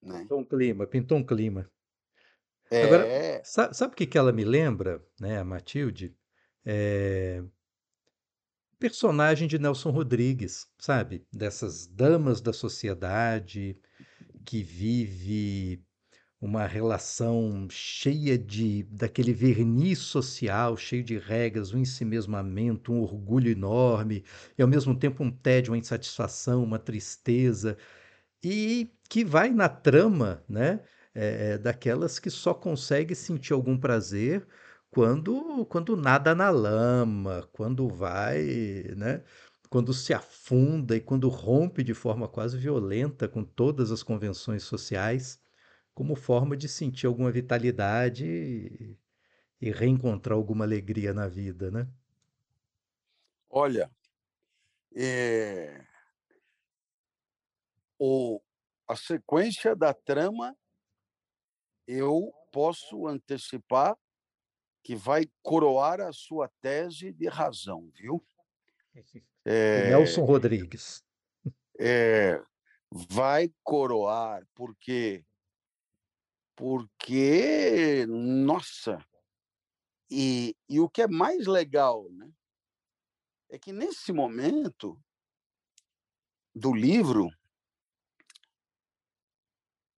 Né? 0.04 0.20
Pintou 0.20 0.40
um 0.40 0.44
clima, 0.44 0.86
pintou 0.86 1.18
um 1.18 1.26
clima. 1.26 1.72
É... 2.70 2.84
Agora, 2.84 3.42
sabe, 3.44 3.78
sabe 3.78 3.94
o 3.94 3.96
que, 3.96 4.06
que 4.06 4.18
ela 4.18 4.32
me 4.32 4.44
lembra, 4.44 5.02
né, 5.20 5.40
a 5.40 5.44
Matilde? 5.44 6.16
É... 6.66 7.44
Personagem 8.80 9.48
de 9.48 9.58
Nelson 9.58 9.90
Rodrigues, 9.90 10.68
sabe? 10.78 11.26
Dessas 11.34 11.88
damas 11.88 12.42
da 12.42 12.54
sociedade 12.54 13.76
que 14.46 14.62
vive 14.62 15.84
uma 16.40 16.68
relação 16.68 17.68
cheia 17.70 18.38
de 18.38 18.84
daquele 18.84 19.34
verniz 19.34 20.00
social, 20.00 20.78
cheio 20.78 21.04
de 21.04 21.18
regras, 21.18 21.74
um 21.74 21.80
ensimesmamento, 21.80 22.94
um 22.94 23.02
orgulho 23.02 23.50
enorme, 23.50 24.24
e 24.58 24.62
ao 24.62 24.68
mesmo 24.68 24.96
tempo 24.98 25.24
um 25.24 25.32
tédio, 25.32 25.72
uma 25.74 25.78
insatisfação, 25.80 26.64
uma 26.64 26.78
tristeza 26.78 27.76
e 28.44 28.92
que 29.10 29.26
vai 29.26 29.50
na 29.50 29.68
trama, 29.68 30.44
né, 30.48 30.82
é, 31.20 31.58
daquelas 31.58 32.20
que 32.20 32.30
só 32.30 32.54
consegue 32.54 33.16
sentir 33.16 33.54
algum 33.54 33.78
prazer 33.78 34.48
quando 34.92 35.66
quando 35.68 35.96
nada 35.98 36.36
na 36.36 36.50
lama, 36.50 37.48
quando 37.52 37.88
vai, 37.90 38.44
né, 38.96 39.24
quando 39.70 39.94
se 39.94 40.14
afunda 40.14 40.96
e 40.96 41.02
quando 41.02 41.30
rompe 41.30 41.84
de 41.84 41.94
forma 41.94 42.28
quase 42.28 42.58
violenta 42.58 43.28
com 43.28 43.44
todas 43.44 43.92
as 43.92 44.04
convenções 44.04 44.64
sociais, 44.64 45.42
como 45.94 46.16
forma 46.16 46.56
de 46.58 46.70
sentir 46.70 47.08
alguma 47.08 47.32
vitalidade 47.32 48.26
e, 48.26 48.98
e 49.62 49.72
reencontrar 49.72 50.38
alguma 50.38 50.66
alegria 50.66 51.14
na 51.14 51.28
vida, 51.28 51.72
né? 51.72 51.88
Olha, 53.50 53.92
é, 54.96 55.86
o, 58.00 58.42
a 58.88 58.96
sequência 58.96 59.76
da 59.76 59.94
trama, 59.94 60.56
eu 61.88 62.34
posso 62.52 63.08
antecipar 63.08 63.98
que 64.84 64.96
vai 64.96 65.26
coroar 65.42 66.02
a 66.02 66.12
sua 66.12 66.50
tese 66.62 67.12
de 67.12 67.28
razão, 67.28 67.90
viu? 67.94 68.26
É, 69.46 69.90
Nelson 69.90 70.24
Rodrigues. 70.26 71.04
É, 71.80 72.42
vai 72.92 73.52
coroar, 73.64 74.46
porque 74.54 75.24
porque, 76.56 78.08
nossa, 78.08 78.98
e, 80.10 80.56
e 80.68 80.80
o 80.80 80.90
que 80.90 81.04
é 81.04 81.08
mais 81.08 81.46
legal, 81.46 82.10
né, 82.10 82.32
é 83.50 83.60
que 83.60 83.72
nesse 83.72 84.12
momento 84.12 85.00
do 86.56 86.74
livro, 86.74 87.30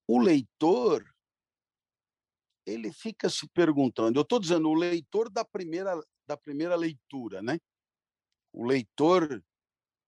o 0.08 0.18
leitor 0.18 1.04
ele 2.68 2.92
fica 2.92 3.28
se 3.30 3.48
perguntando. 3.48 4.18
Eu 4.18 4.22
estou 4.22 4.38
dizendo 4.38 4.68
o 4.68 4.74
leitor 4.74 5.30
da 5.30 5.44
primeira 5.44 5.98
da 6.26 6.36
primeira 6.36 6.76
leitura, 6.76 7.40
né? 7.42 7.58
O 8.52 8.64
leitor 8.64 9.42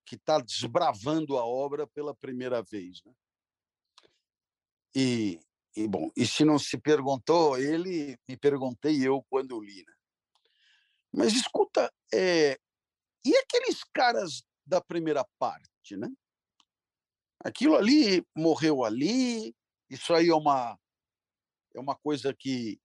que 0.05 0.17
está 0.17 0.39
desbravando 0.39 1.39
a 1.39 1.45
obra 1.45 1.87
pela 1.87 2.15
primeira 2.15 2.63
vez, 2.63 3.03
né? 3.05 3.13
E, 4.95 5.41
e 5.75 5.89
bom, 5.89 6.11
e 6.17 6.27
se 6.27 6.45
não 6.45 6.59
se 6.59 6.77
perguntou 6.77 7.57
ele, 7.57 8.19
me 8.29 8.37
perguntei 8.37 9.07
eu 9.07 9.25
quando 9.31 9.53
eu 9.53 9.61
li, 9.61 9.85
né? 9.87 9.95
Mas 11.13 11.33
escuta, 11.33 11.93
é, 12.13 12.59
e 13.25 13.37
aqueles 13.37 13.83
caras 13.95 14.43
da 14.67 14.81
primeira 14.81 15.25
parte, 15.39 15.97
né? 15.97 16.09
Aquilo 17.43 17.77
ali 17.77 18.23
morreu 18.37 18.85
ali, 18.85 19.55
isso 19.89 20.13
aí 20.13 20.29
é 20.29 20.35
uma, 20.35 20.79
é 21.75 21.81
uma 21.81 21.95
coisa 21.97 22.35
que 22.35 22.81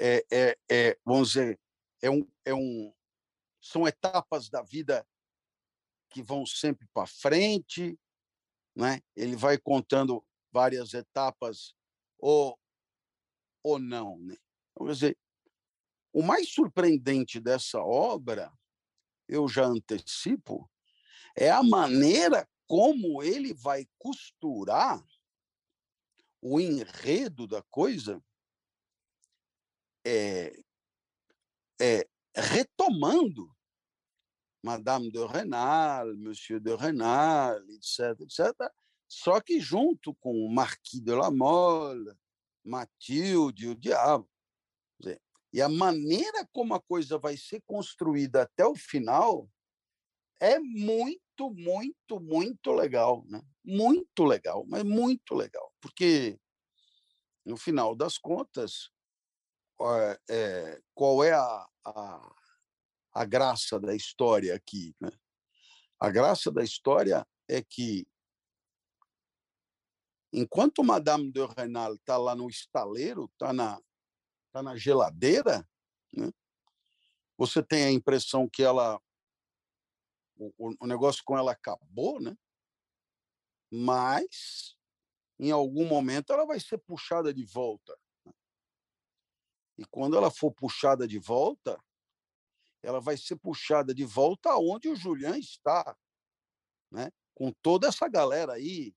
é, 0.00 0.24
é, 0.30 0.58
é, 0.70 0.98
vamos 1.04 1.28
dizer, 1.32 1.60
é 2.00 2.10
um, 2.10 2.28
é 2.44 2.54
um, 2.54 2.92
são 3.60 3.86
etapas 3.86 4.48
da 4.48 4.62
vida 4.62 5.06
que 6.10 6.22
vão 6.22 6.44
sempre 6.44 6.86
para 6.92 7.06
frente, 7.06 7.98
né? 8.74 9.00
Ele 9.14 9.36
vai 9.36 9.58
contando 9.58 10.24
várias 10.50 10.94
etapas 10.94 11.74
ou 12.18 12.58
ou 13.62 13.78
não, 13.78 14.18
né? 14.18 14.36
Vamos 14.74 14.98
dizer, 14.98 15.16
o 16.12 16.22
mais 16.22 16.52
surpreendente 16.52 17.38
dessa 17.40 17.80
obra, 17.80 18.52
eu 19.28 19.48
já 19.48 19.64
antecipo, 19.64 20.68
é 21.36 21.50
a 21.50 21.62
maneira 21.62 22.48
como 22.66 23.22
ele 23.22 23.54
vai 23.54 23.86
costurar 23.98 25.02
o 26.42 26.60
enredo 26.60 27.46
da 27.46 27.62
coisa 27.62 28.22
é, 30.04 30.52
é 31.80 32.06
retomando 32.34 33.48
Madame 34.62 35.10
de 35.10 35.24
Renal, 35.26 36.14
Monsieur 36.16 36.60
de 36.60 36.74
Renal, 36.74 37.58
etc., 37.70 38.20
etc., 38.20 38.72
só 39.08 39.40
que 39.40 39.60
junto 39.60 40.14
com 40.14 40.44
o 40.44 40.52
Marquis 40.52 41.00
de 41.00 41.14
la 41.14 41.30
Mole, 41.30 42.12
Matilde, 42.64 43.68
o 43.68 43.74
diabo. 43.74 44.28
E 45.52 45.60
a 45.60 45.68
maneira 45.68 46.48
como 46.50 46.74
a 46.74 46.80
coisa 46.80 47.18
vai 47.18 47.36
ser 47.36 47.60
construída 47.66 48.42
até 48.42 48.64
o 48.64 48.74
final 48.74 49.46
é 50.40 50.58
muito, 50.58 51.21
muito, 51.50 52.20
muito 52.20 52.72
legal, 52.72 53.24
né? 53.28 53.42
Muito 53.64 54.24
legal, 54.24 54.64
mas 54.66 54.82
muito 54.82 55.34
legal, 55.34 55.72
porque 55.80 56.38
no 57.44 57.56
final 57.56 57.94
das 57.94 58.18
contas, 58.18 58.90
é, 60.30 60.80
qual 60.94 61.24
é 61.24 61.32
a, 61.32 61.66
a, 61.84 62.34
a 63.14 63.24
graça 63.24 63.80
da 63.80 63.94
história 63.94 64.54
aqui? 64.54 64.94
Né? 65.00 65.10
A 65.98 66.10
graça 66.10 66.50
da 66.50 66.62
história 66.62 67.26
é 67.48 67.62
que 67.62 68.06
enquanto 70.32 70.84
Madame 70.84 71.30
de 71.30 71.44
Renal 71.46 71.94
está 71.94 72.16
lá 72.16 72.34
no 72.34 72.48
estaleiro, 72.48 73.28
está 73.32 73.52
na, 73.52 73.80
tá 74.52 74.62
na 74.62 74.76
geladeira, 74.76 75.68
né? 76.12 76.30
você 77.36 77.62
tem 77.62 77.84
a 77.84 77.90
impressão 77.90 78.48
que 78.48 78.62
ela 78.62 79.00
o, 80.58 80.74
o 80.80 80.86
negócio 80.86 81.22
com 81.24 81.36
ela 81.36 81.52
acabou, 81.52 82.20
né? 82.20 82.36
Mas 83.70 84.76
em 85.38 85.50
algum 85.50 85.86
momento 85.86 86.32
ela 86.32 86.44
vai 86.44 86.60
ser 86.60 86.78
puxada 86.78 87.32
de 87.32 87.44
volta. 87.44 87.98
Né? 88.24 88.32
E 89.78 89.84
quando 89.86 90.16
ela 90.16 90.30
for 90.30 90.52
puxada 90.52 91.06
de 91.06 91.18
volta, 91.18 91.82
ela 92.82 93.00
vai 93.00 93.16
ser 93.16 93.36
puxada 93.36 93.94
de 93.94 94.04
volta 94.04 94.50
aonde 94.50 94.88
o 94.88 94.96
Julian 94.96 95.38
está, 95.38 95.96
né? 96.90 97.10
Com 97.34 97.52
toda 97.62 97.88
essa 97.88 98.08
galera 98.08 98.54
aí, 98.54 98.94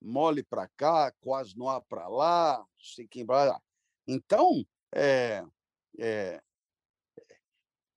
mole 0.00 0.42
para 0.42 0.68
cá, 0.76 1.12
quase 1.20 1.56
não 1.56 1.66
para 1.82 2.08
lá, 2.08 2.66
sei 2.78 3.06
quem 3.06 3.24
vai. 3.24 3.50
Então, 4.06 4.66
é, 4.94 5.44
é, 5.98 6.42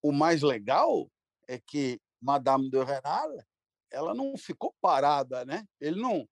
o 0.02 0.12
mais 0.12 0.42
legal 0.42 1.10
é 1.48 1.60
que 1.60 2.00
Madame 2.22 2.70
de 2.70 2.84
Renal, 2.84 3.30
ela 3.92 4.14
não 4.14 4.38
ficou 4.38 4.74
parada, 4.80 5.44
né? 5.46 5.66
Ele 5.80 6.00
não 6.00 6.28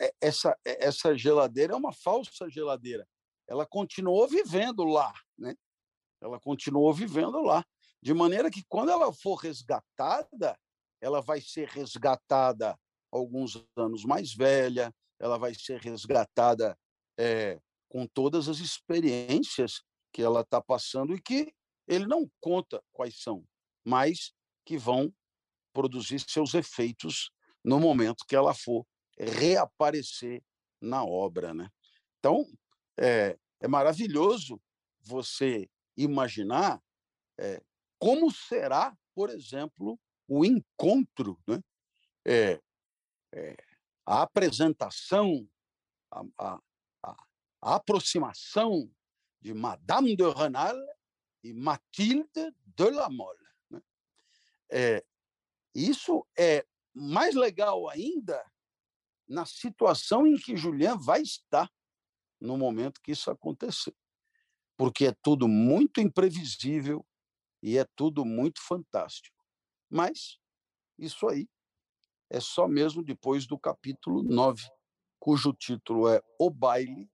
é, 0.00 0.12
essa 0.20 0.56
essa 0.64 1.16
geladeira 1.16 1.72
é 1.72 1.76
uma 1.76 1.92
falsa 1.92 2.48
geladeira. 2.48 3.06
Ela 3.46 3.66
continuou 3.66 4.26
vivendo 4.28 4.84
lá, 4.84 5.12
né? 5.38 5.54
Ela 6.20 6.40
continuou 6.40 6.92
vivendo 6.92 7.42
lá, 7.42 7.64
de 8.02 8.14
maneira 8.14 8.50
que 8.50 8.64
quando 8.68 8.90
ela 8.90 9.12
for 9.12 9.34
resgatada, 9.34 10.58
ela 11.00 11.20
vai 11.20 11.40
ser 11.40 11.68
resgatada 11.68 12.78
alguns 13.10 13.62
anos 13.76 14.04
mais 14.04 14.34
velha, 14.34 14.94
ela 15.20 15.38
vai 15.38 15.54
ser 15.54 15.80
resgatada 15.80 16.76
é, 17.18 17.60
com 17.88 18.06
todas 18.06 18.48
as 18.48 18.58
experiências 18.58 19.82
que 20.12 20.22
ela 20.22 20.40
está 20.40 20.60
passando 20.60 21.14
e 21.14 21.20
que 21.20 21.52
ele 21.86 22.06
não 22.06 22.30
conta 22.40 22.82
quais 22.92 23.20
são, 23.20 23.44
mas 23.84 24.32
que 24.64 24.76
vão 24.78 25.12
produzir 25.72 26.20
seus 26.20 26.54
efeitos 26.54 27.30
no 27.62 27.78
momento 27.78 28.24
que 28.26 28.36
ela 28.36 28.54
for 28.54 28.86
reaparecer 29.18 30.42
na 30.80 31.04
obra, 31.04 31.54
né? 31.54 31.68
Então 32.18 32.46
é, 32.98 33.36
é 33.60 33.68
maravilhoso 33.68 34.60
você 35.00 35.68
imaginar 35.96 36.82
é, 37.38 37.62
como 37.98 38.30
será, 38.30 38.96
por 39.14 39.30
exemplo, 39.30 39.98
o 40.28 40.44
encontro, 40.44 41.38
né? 41.46 41.62
É, 42.26 42.60
a 44.06 44.22
apresentação, 44.22 45.48
a, 46.10 46.22
a, 46.38 46.60
a, 47.02 47.16
a, 47.62 47.74
aproximação 47.76 48.90
de 49.40 49.52
Madame 49.52 50.14
de 50.16 50.28
Renal 50.30 50.76
e 51.42 51.52
Mathilde 51.52 52.54
de 52.64 52.90
la 52.90 53.08
Mole. 53.10 53.43
É, 54.76 55.04
isso 55.72 56.26
é 56.36 56.66
mais 56.92 57.36
legal 57.36 57.88
ainda 57.88 58.44
na 59.28 59.46
situação 59.46 60.26
em 60.26 60.36
que 60.36 60.56
Julian 60.56 60.96
vai 60.96 61.22
estar 61.22 61.70
no 62.40 62.58
momento 62.58 63.00
que 63.00 63.12
isso 63.12 63.30
acontecer. 63.30 63.94
Porque 64.76 65.06
é 65.06 65.14
tudo 65.22 65.46
muito 65.46 66.00
imprevisível 66.00 67.06
e 67.62 67.78
é 67.78 67.86
tudo 67.94 68.24
muito 68.24 68.60
fantástico. 68.60 69.36
Mas 69.88 70.40
isso 70.98 71.28
aí 71.28 71.48
é 72.28 72.40
só 72.40 72.66
mesmo 72.66 73.00
depois 73.02 73.46
do 73.46 73.56
capítulo 73.56 74.24
9, 74.24 74.60
cujo 75.20 75.52
título 75.52 76.08
é 76.08 76.20
O 76.36 76.50
Baile. 76.50 77.08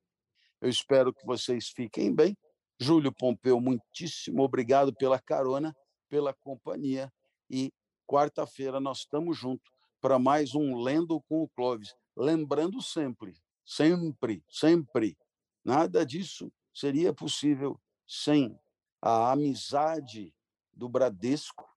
Eu 0.63 0.71
espero 0.71 1.13
que 1.13 1.27
vocês 1.27 1.69
fiquem 1.69 2.15
bem. 2.15 2.35
Júlio 2.81 3.13
Pompeu, 3.13 3.61
muitíssimo 3.61 4.43
obrigado 4.43 4.95
pela 4.95 5.21
carona, 5.21 5.77
pela 6.09 6.33
companhia. 6.33 7.13
E 7.51 7.73
quarta-feira 8.07 8.79
nós 8.79 8.99
estamos 8.99 9.37
juntos 9.37 9.73
para 10.01 10.19
mais 10.19 10.55
um 10.55 10.77
Lendo 10.81 11.21
com 11.23 11.43
o 11.43 11.49
Clóvis. 11.49 11.93
Lembrando 12.17 12.81
sempre, 12.81 13.35
sempre, 13.65 14.45
sempre, 14.49 15.19
nada 15.65 16.07
disso 16.07 16.53
seria 16.73 17.13
possível 17.13 17.79
sem 18.07 18.57
a 19.03 19.33
amizade 19.33 20.33
do 20.73 20.89
Bradesco 20.89 21.69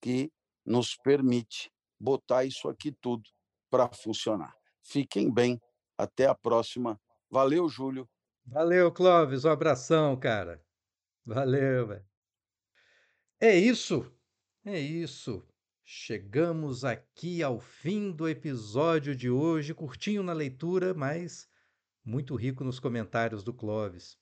que 0.00 0.32
nos 0.66 0.96
permite 0.96 1.70
botar 1.98 2.44
isso 2.44 2.68
aqui 2.68 2.90
tudo 2.90 3.22
para 3.70 3.88
funcionar. 3.92 4.54
Fiquem 4.82 5.32
bem, 5.32 5.60
até 5.96 6.26
a 6.26 6.34
próxima. 6.34 7.00
Valeu, 7.30 7.68
Júlio. 7.68 8.08
Valeu, 8.44 8.90
Clóvis, 8.90 9.44
um 9.44 9.50
abração, 9.50 10.18
cara. 10.18 10.60
Valeu, 11.24 11.86
velho. 11.86 12.06
É 13.40 13.56
isso, 13.56 14.10
é 14.64 14.78
isso. 14.78 15.46
Chegamos 15.84 16.84
aqui 16.84 17.42
ao 17.42 17.58
fim 17.58 18.12
do 18.12 18.28
episódio 18.28 19.14
de 19.16 19.28
hoje, 19.30 19.74
curtinho 19.74 20.22
na 20.22 20.32
leitura, 20.32 20.94
mas 20.94 21.48
muito 22.04 22.34
rico 22.36 22.62
nos 22.62 22.78
comentários 22.78 23.42
do 23.42 23.52
Clóvis. 23.52 24.16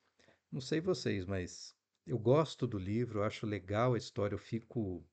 Não 0.50 0.60
sei 0.60 0.80
vocês, 0.80 1.26
mas 1.26 1.74
eu 2.06 2.18
gosto 2.18 2.66
do 2.66 2.78
livro, 2.78 3.22
acho 3.22 3.46
legal 3.46 3.94
a 3.94 3.98
história, 3.98 4.34
eu 4.34 4.38
fico 4.38 5.04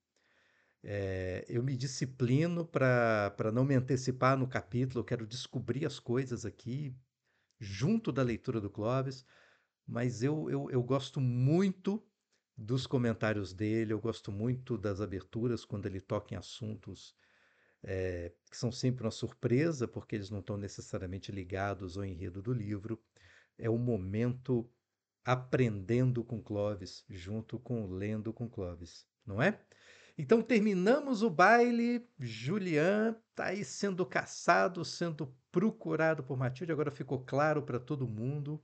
é, 0.88 1.44
eu 1.50 1.64
me 1.64 1.76
disciplino 1.76 2.64
para 2.64 3.52
não 3.52 3.66
me 3.66 3.74
antecipar 3.74 4.38
no 4.38 4.48
capítulo, 4.48 5.00
eu 5.00 5.06
quero 5.06 5.26
descobrir 5.26 5.84
as 5.84 6.00
coisas 6.00 6.46
aqui, 6.46 6.96
junto 7.60 8.12
da 8.12 8.22
leitura 8.22 8.62
do 8.62 8.70
Clóvis, 8.70 9.26
mas 9.86 10.22
eu, 10.22 10.48
eu, 10.50 10.70
eu 10.70 10.84
gosto 10.84 11.20
muito 11.20 12.06
dos 12.58 12.88
comentários 12.88 13.54
dele, 13.54 13.94
eu 13.94 14.00
gosto 14.00 14.32
muito 14.32 14.78
das 14.78 15.02
aberturas 15.02 15.66
quando 15.66 15.86
ele 15.86 16.00
toca 16.00 16.34
em 16.34 16.38
assuntos 16.38 17.16
é, 17.84 18.32
que 18.50 18.58
são 18.58 18.72
sempre 18.72 19.04
uma 19.06 19.12
surpresa, 19.12 19.88
porque 19.88 20.16
eles 20.16 20.30
não 20.30 20.40
estão 20.40 20.58
necessariamente 20.58 21.32
ligados 21.32 21.98
ao 21.98 22.06
enredo 22.06 22.42
do 22.42 22.52
livro. 22.52 23.02
É 23.58 23.70
o 23.70 23.78
momento 23.78 24.70
aprendendo 25.24 26.24
com 26.24 26.42
Clóvis, 26.42 27.04
junto 27.10 27.60
com 27.60 27.88
lendo 27.88 28.34
com 28.34 28.50
Clóvis, 28.50 29.06
não 29.26 29.42
é? 29.42 29.60
Então 30.18 30.42
terminamos 30.42 31.22
o 31.22 31.30
baile, 31.30 32.08
Julian 32.18 33.18
está 33.30 33.48
aí 33.48 33.66
sendo 33.66 34.06
caçado, 34.06 34.86
sendo 34.86 35.36
procurado 35.52 36.24
por 36.24 36.38
Matilde, 36.38 36.72
agora 36.72 36.90
ficou 36.90 37.24
claro 37.24 37.62
para 37.62 37.80
todo 37.80 38.08
mundo. 38.08 38.64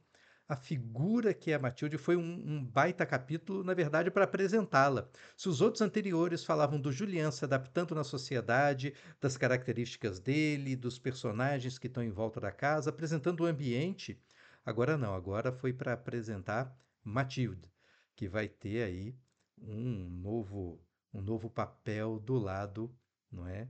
A 0.51 0.55
figura 0.57 1.33
que 1.33 1.51
é 1.51 1.53
a 1.53 1.59
Matilde 1.59 1.97
foi 1.97 2.17
um, 2.17 2.21
um 2.45 2.61
baita 2.61 3.05
capítulo, 3.05 3.63
na 3.63 3.73
verdade, 3.73 4.11
para 4.11 4.25
apresentá-la. 4.25 5.07
Se 5.37 5.47
os 5.47 5.61
outros 5.61 5.81
anteriores 5.81 6.43
falavam 6.43 6.77
do 6.77 6.91
Julian 6.91 7.31
se 7.31 7.45
adaptando 7.45 7.95
na 7.95 8.03
sociedade, 8.03 8.93
das 9.21 9.37
características 9.37 10.19
dele, 10.19 10.75
dos 10.75 10.99
personagens 10.99 11.79
que 11.79 11.87
estão 11.87 12.03
em 12.03 12.11
volta 12.11 12.41
da 12.41 12.51
casa, 12.51 12.89
apresentando 12.89 13.39
o 13.39 13.45
ambiente, 13.45 14.21
agora 14.65 14.97
não, 14.97 15.15
agora 15.15 15.53
foi 15.53 15.71
para 15.71 15.93
apresentar 15.93 16.77
Matilde, 17.01 17.71
que 18.13 18.27
vai 18.27 18.49
ter 18.49 18.83
aí 18.83 19.15
um 19.57 20.09
novo 20.09 20.85
um 21.13 21.21
novo 21.21 21.49
papel 21.49 22.19
do 22.19 22.37
lado, 22.37 22.93
não 23.31 23.47
é, 23.47 23.69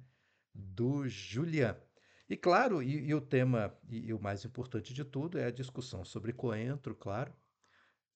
do 0.51 1.07
Julian. 1.07 1.77
E 2.31 2.37
claro, 2.37 2.81
e, 2.81 3.09
e 3.09 3.13
o 3.13 3.19
tema, 3.19 3.77
e, 3.89 4.07
e, 4.07 4.13
o 4.13 4.21
mais 4.21 4.45
importante 4.45 4.93
de 4.93 5.03
tudo, 5.03 5.37
é 5.37 5.47
a 5.47 5.51
discussão 5.51 6.05
sobre 6.05 6.31
coentro, 6.31 6.95
claro. 6.95 7.33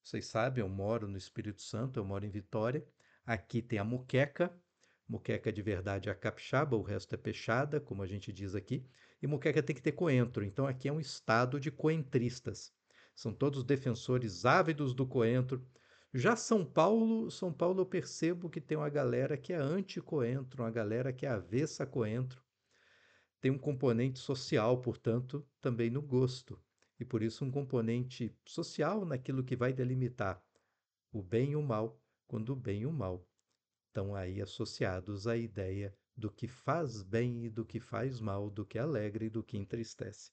Vocês 0.02 0.28
sabem, 0.28 0.64
eu 0.64 0.70
moro 0.70 1.06
no 1.06 1.18
Espírito 1.18 1.62
Santo, 1.62 2.00
eu 2.00 2.06
moro 2.06 2.26
em 2.26 2.30
Vitória. 2.30 2.88
Aqui 3.26 3.62
tem 3.62 3.78
a 3.78 3.84
muqueca, 3.84 4.58
muqueca 5.06 5.52
de 5.52 5.62
verdade 5.62 6.08
é 6.08 6.14
a 6.14 6.16
capixaba, 6.16 6.78
o 6.78 6.82
resto 6.82 7.14
é 7.14 7.18
peixada, 7.18 7.82
como 7.82 8.04
a 8.04 8.08
gente 8.08 8.32
diz 8.32 8.56
aqui. 8.56 8.88
E 9.22 9.28
muqueca 9.28 9.62
tem 9.62 9.76
que 9.76 9.82
ter 9.82 9.92
coentro, 9.92 10.46
então 10.46 10.66
aqui 10.66 10.88
é 10.88 10.94
um 10.94 11.00
estado 11.02 11.60
de 11.60 11.70
coentristas. 11.70 12.72
São 13.14 13.34
todos 13.34 13.66
defensores 13.66 14.46
ávidos 14.46 14.94
do 14.94 15.06
coentro, 15.06 15.62
já 16.14 16.38
São 16.38 16.64
Paulo, 16.64 17.30
São 17.30 17.52
Paulo 17.52 17.82
eu 17.82 17.86
percebo 17.86 18.50
que 18.50 18.62
tem 18.62 18.78
uma 18.78 18.88
galera 18.88 19.36
que 19.36 19.52
é 19.52 19.58
anti-coentro, 19.58 20.64
uma 20.64 20.72
galera 20.72 21.12
que 21.12 21.26
é 21.26 21.30
avessa 21.30 21.86
coentro. 21.86 22.45
Tem 23.46 23.52
um 23.52 23.60
componente 23.60 24.18
social, 24.18 24.82
portanto, 24.82 25.48
também 25.62 25.92
no 25.92 26.02
gosto. 26.02 26.60
E 27.00 27.06
por 27.06 27.22
isso 27.22 27.46
um 27.46 27.52
componente 27.52 28.36
social 28.44 29.06
naquilo 29.06 29.44
que 29.44 29.56
vai 29.56 29.72
delimitar 29.72 30.44
o 31.14 31.22
bem 31.22 31.52
e 31.52 31.56
o 31.56 31.62
mal, 31.62 32.02
quando 32.28 32.54
o 32.54 32.56
bem 32.56 32.82
e 32.82 32.86
o 32.88 32.92
mal 32.92 33.24
estão 33.86 34.16
aí 34.16 34.42
associados 34.42 35.28
à 35.28 35.38
ideia 35.38 35.96
do 36.18 36.32
que 36.32 36.48
faz 36.48 37.04
bem 37.04 37.46
e 37.46 37.50
do 37.52 37.64
que 37.64 37.80
faz 37.80 38.20
mal, 38.20 38.50
do 38.50 38.66
que 38.66 38.80
alegra 38.80 39.26
e 39.26 39.30
do 39.30 39.44
que 39.44 39.60
entristece. 39.60 40.32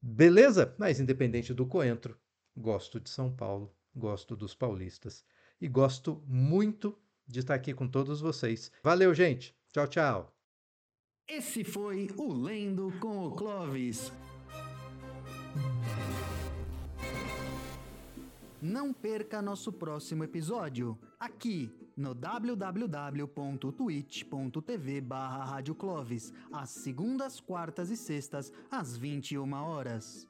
Beleza? 0.00 0.72
Mas 0.78 1.00
independente 1.00 1.52
do 1.52 1.66
coentro, 1.66 2.16
gosto 2.56 3.00
de 3.00 3.10
São 3.10 3.34
Paulo 3.34 3.74
gosto 3.92 4.36
dos 4.36 4.54
paulistas 4.54 5.24
e 5.60 5.66
gosto 5.66 6.22
muito 6.28 6.96
de 7.26 7.40
estar 7.40 7.54
aqui 7.54 7.74
com 7.74 7.88
todos 7.88 8.20
vocês. 8.20 8.70
Valeu, 8.84 9.12
gente. 9.12 9.52
Tchau, 9.72 9.88
tchau. 9.88 10.35
Esse 11.28 11.64
foi 11.64 12.08
o 12.16 12.32
Lendo 12.32 12.92
com 13.00 13.26
o 13.26 13.32
Clovis. 13.32 14.12
Não 18.62 18.92
perca 18.92 19.42
nosso 19.42 19.72
próximo 19.72 20.22
episódio, 20.22 20.96
aqui 21.18 21.68
no 21.96 22.14
www.twitch.tv 22.14 25.00
barra 25.00 25.60
às 26.52 26.70
segundas, 26.70 27.40
quartas 27.40 27.90
e 27.90 27.96
sextas, 27.96 28.52
às 28.70 28.96
21 28.96 29.52
horas. 29.52 30.28